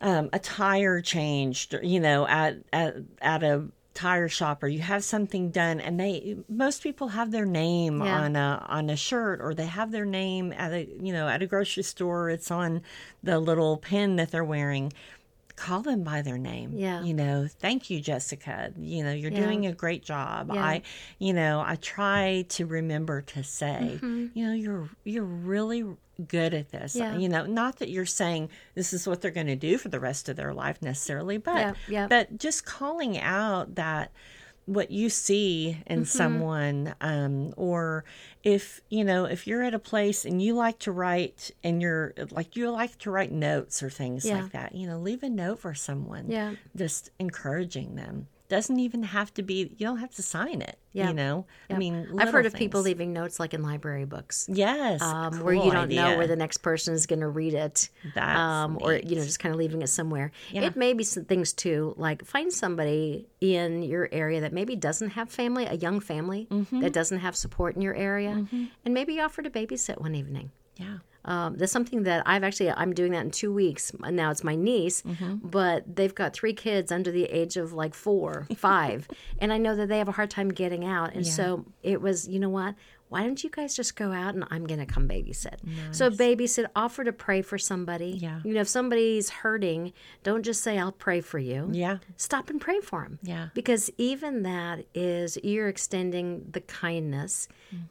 um, 0.00 0.30
a 0.32 0.38
tire 0.38 1.02
changed, 1.02 1.76
you 1.82 2.00
know, 2.00 2.26
at 2.26 2.56
at 2.72 2.96
at 3.20 3.42
a 3.42 3.66
tire 3.92 4.28
shop 4.28 4.62
or 4.62 4.68
you 4.68 4.78
have 4.80 5.04
something 5.04 5.50
done 5.50 5.78
and 5.80 6.00
they 6.00 6.36
most 6.48 6.82
people 6.82 7.08
have 7.08 7.32
their 7.32 7.44
name 7.44 8.00
Yeah. 8.00 8.16
on 8.18 8.34
a 8.36 8.64
on 8.68 8.88
a 8.88 8.96
shirt 8.96 9.40
or 9.42 9.52
they 9.52 9.66
have 9.66 9.90
their 9.90 10.06
name 10.06 10.54
at 10.56 10.72
a 10.72 10.86
you 11.02 11.12
know 11.12 11.28
at 11.28 11.42
a 11.42 11.46
grocery 11.46 11.82
store 11.82 12.30
it's 12.30 12.50
on 12.52 12.82
the 13.22 13.38
little 13.40 13.76
pin 13.76 14.16
that 14.16 14.30
they're 14.30 14.44
wearing 14.44 14.92
call 15.60 15.82
them 15.82 16.02
by 16.02 16.22
their 16.22 16.38
name 16.38 16.72
Yeah. 16.74 17.02
you 17.02 17.12
know 17.12 17.46
thank 17.60 17.90
you 17.90 18.00
jessica 18.00 18.72
you 18.78 19.04
know 19.04 19.12
you're 19.12 19.30
Yeah. 19.30 19.44
doing 19.44 19.66
a 19.66 19.72
great 19.72 20.02
job 20.02 20.50
Yeah. 20.54 20.64
i 20.64 20.82
you 21.18 21.32
know 21.34 21.62
i 21.66 21.76
try 21.76 22.46
to 22.56 22.64
remember 22.66 23.20
to 23.34 23.44
say 23.44 23.78
Mm-hmm. 24.00 24.26
you 24.32 24.46
know 24.46 24.54
you're 24.54 24.88
you're 25.04 25.22
really 25.54 25.84
good 26.28 26.52
at 26.54 26.70
this 26.70 26.96
Yeah. 26.96 27.16
you 27.16 27.28
know 27.28 27.44
not 27.46 27.78
that 27.80 27.90
you're 27.90 28.06
saying 28.06 28.48
this 28.74 28.92
is 28.92 29.06
what 29.06 29.20
they're 29.20 29.30
going 29.30 29.46
to 29.48 29.56
do 29.56 29.76
for 29.78 29.88
the 29.88 30.00
rest 30.00 30.28
of 30.28 30.36
their 30.36 30.52
life 30.54 30.80
necessarily 30.82 31.36
but 31.38 31.56
Yeah, 31.56 31.72
yeah. 31.88 32.06
but 32.08 32.38
just 32.38 32.64
calling 32.64 33.18
out 33.18 33.74
that 33.76 34.12
what 34.74 34.90
you 34.90 35.08
see 35.10 35.82
in 35.86 36.00
Mm-hmm. 36.00 36.04
someone 36.04 36.94
um, 37.00 37.52
or 37.56 38.04
if 38.44 38.80
you 38.88 39.04
know 39.04 39.24
if 39.24 39.46
you're 39.46 39.64
at 39.64 39.74
a 39.74 39.78
place 39.80 40.24
and 40.24 40.40
you 40.40 40.54
like 40.54 40.78
to 40.78 40.92
write 40.92 41.50
and 41.64 41.82
you're 41.82 42.14
like 42.30 42.54
you 42.56 42.70
like 42.70 42.96
to 42.98 43.10
write 43.10 43.32
notes 43.32 43.82
or 43.82 43.90
things 43.90 44.24
Yeah. 44.24 44.42
like 44.42 44.52
that 44.52 44.74
you 44.74 44.86
know 44.86 44.98
leave 44.98 45.22
a 45.24 45.28
note 45.28 45.58
for 45.58 45.74
someone 45.74 46.26
Yeah. 46.30 46.54
just 46.76 47.10
encouraging 47.18 47.96
them 47.96 48.28
doesn't 48.50 48.78
even 48.78 49.02
have 49.02 49.32
to 49.34 49.42
be 49.42 49.72
you 49.78 49.86
don't 49.86 49.98
have 49.98 50.14
to 50.16 50.22
sign 50.22 50.60
it 50.60 50.76
Yeah. 50.92 51.08
you 51.08 51.14
know 51.14 51.46
i 51.70 51.74
mean 51.78 51.94
I've 52.18 52.30
heard 52.32 52.46
of 52.46 52.52
people 52.54 52.80
leaving 52.82 53.12
notes 53.12 53.40
like 53.40 53.54
in 53.54 53.62
library 53.62 54.04
books. 54.04 54.46
yes 54.52 55.00
Um, 55.00 55.40
where 55.40 55.54
you 55.54 55.70
don't 55.70 55.88
know 55.90 56.18
where 56.18 56.26
the 56.26 56.36
next 56.36 56.58
person 56.58 56.92
is 56.94 57.06
going 57.06 57.20
to 57.20 57.28
read 57.28 57.54
it, 57.54 57.88
That's 58.14 58.38
um, 58.38 58.78
or 58.82 58.94
you 58.94 59.14
know, 59.16 59.24
just 59.24 59.38
kind 59.38 59.54
of 59.54 59.58
leaving 59.58 59.80
it 59.82 59.88
somewhere. 59.88 60.32
Yeah. 60.50 60.62
It 60.66 60.76
may 60.76 60.92
be 60.92 61.04
some 61.04 61.24
things 61.24 61.52
too, 61.52 61.94
like 61.96 62.24
find 62.24 62.52
somebody 62.52 63.26
in 63.40 63.82
your 63.82 64.08
area 64.12 64.40
that 64.42 64.52
maybe 64.52 64.74
doesn't 64.76 65.10
have 65.10 65.30
family, 65.30 65.64
a 65.66 65.74
young 65.74 66.00
family 66.00 66.48
Mm-hmm. 66.50 66.80
that 66.80 66.92
doesn't 66.92 67.20
have 67.20 67.34
support 67.36 67.76
in 67.76 67.82
your 67.82 67.94
area, 67.94 68.32
and 68.84 68.94
maybe 68.98 69.20
offer 69.20 69.40
to 69.42 69.50
babysit 69.50 70.00
one 70.00 70.14
evening. 70.14 70.50
yeah 70.76 70.98
Um, 71.24 71.56
that's 71.58 71.70
something 71.72 72.04
that 72.04 72.22
I've 72.26 72.42
actually 72.42 72.70
I'm 72.70 72.94
doing 72.94 73.12
that 73.12 73.24
in 73.24 73.30
two 73.30 73.52
weeks. 73.52 73.92
And 74.02 74.16
now 74.16 74.30
it's 74.30 74.42
my 74.42 74.54
niece, 74.54 75.02
but 75.42 75.84
they've 75.96 76.14
got 76.14 76.32
three 76.32 76.54
kids 76.54 76.90
under 76.90 77.10
the 77.10 77.24
age 77.24 77.56
of 77.58 77.72
like 77.74 77.94
four, 77.94 78.46
five, 78.56 79.06
and 79.38 79.52
I 79.52 79.58
know 79.58 79.76
that 79.76 79.88
they 79.88 79.98
have 79.98 80.08
a 80.08 80.12
hard 80.12 80.30
time 80.30 80.48
getting 80.48 80.84
out. 80.84 81.12
And 81.14 81.26
so 81.26 81.64
it 81.82 82.00
was, 82.00 82.26
you 82.26 82.38
know 82.40 82.48
what? 82.48 82.74
Why 83.10 83.24
don't 83.24 83.42
you 83.42 83.50
guys 83.50 83.74
just 83.74 83.96
go 83.96 84.12
out 84.12 84.34
and 84.34 84.44
I'm 84.52 84.64
gonna 84.66 84.86
come 84.86 85.08
babysit? 85.08 85.56
So 85.90 86.10
babysit, 86.10 86.66
offer 86.76 87.02
to 87.02 87.12
pray 87.12 87.42
for 87.42 87.58
somebody. 87.58 88.10
Yeah. 88.20 88.40
You 88.44 88.54
know, 88.54 88.60
if 88.60 88.68
somebody's 88.68 89.30
hurting, 89.30 89.92
don't 90.22 90.44
just 90.44 90.62
say 90.62 90.78
I'll 90.78 90.92
pray 90.92 91.20
for 91.20 91.40
you. 91.40 91.68
yeah 91.72 91.98
Stop 92.16 92.50
and 92.50 92.60
pray 92.60 92.78
for 92.78 93.02
them. 93.02 93.18
Yeah. 93.22 93.48
Because 93.52 93.90
even 93.98 94.44
that 94.44 94.86
is 94.94 95.36
you're 95.42 95.68
extending 95.68 96.46
the 96.52 96.60
kindness. 96.60 97.48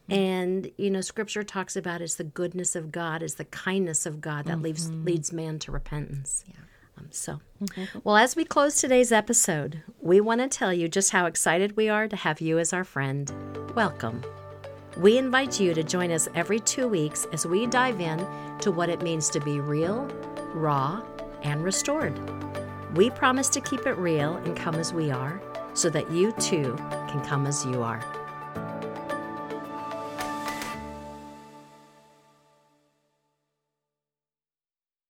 And, 0.08 0.70
you 0.78 0.90
know, 0.90 1.02
scripture 1.02 1.42
talks 1.42 1.76
about 1.76 2.00
is 2.00 2.16
the 2.16 2.24
goodness 2.24 2.74
of 2.74 2.90
God, 2.90 3.22
is 3.22 3.34
the 3.34 3.44
kindness 3.44 4.06
of 4.06 4.20
God 4.22 4.46
that 4.46 4.62
leads 4.62 4.90
leads 4.90 5.32
man 5.32 5.58
to 5.60 5.70
repentance. 5.72 6.44
Yeah. 6.48 6.54
Um, 6.98 7.08
so, 7.10 7.40
well, 8.04 8.16
as 8.16 8.36
we 8.36 8.44
close 8.44 8.76
today's 8.76 9.12
episode, 9.12 9.82
we 10.00 10.20
want 10.20 10.40
to 10.40 10.48
tell 10.48 10.72
you 10.72 10.88
just 10.88 11.12
how 11.12 11.26
excited 11.26 11.76
we 11.76 11.90
are 11.90 12.08
to 12.08 12.16
have 12.16 12.40
you 12.40 12.58
as 12.58 12.72
our 12.72 12.84
friend. 12.84 13.30
Welcome. 13.74 14.22
We 14.96 15.18
invite 15.18 15.60
you 15.60 15.72
to 15.74 15.84
join 15.84 16.10
us 16.10 16.28
every 16.34 16.58
two 16.58 16.88
weeks 16.88 17.24
as 17.32 17.46
we 17.46 17.66
dive 17.66 18.00
in 18.00 18.26
to 18.58 18.72
what 18.72 18.88
it 18.88 19.02
means 19.02 19.28
to 19.30 19.40
be 19.40 19.60
real, 19.60 20.08
raw, 20.52 21.02
and 21.42 21.62
restored. 21.62 22.18
We 22.96 23.08
promise 23.10 23.48
to 23.50 23.60
keep 23.60 23.86
it 23.86 23.96
real 23.96 24.36
and 24.38 24.56
come 24.56 24.74
as 24.74 24.92
we 24.92 25.12
are 25.12 25.40
so 25.74 25.90
that 25.90 26.10
you 26.10 26.32
too 26.32 26.74
can 27.08 27.24
come 27.24 27.46
as 27.46 27.64
you 27.64 27.82
are. 27.82 28.19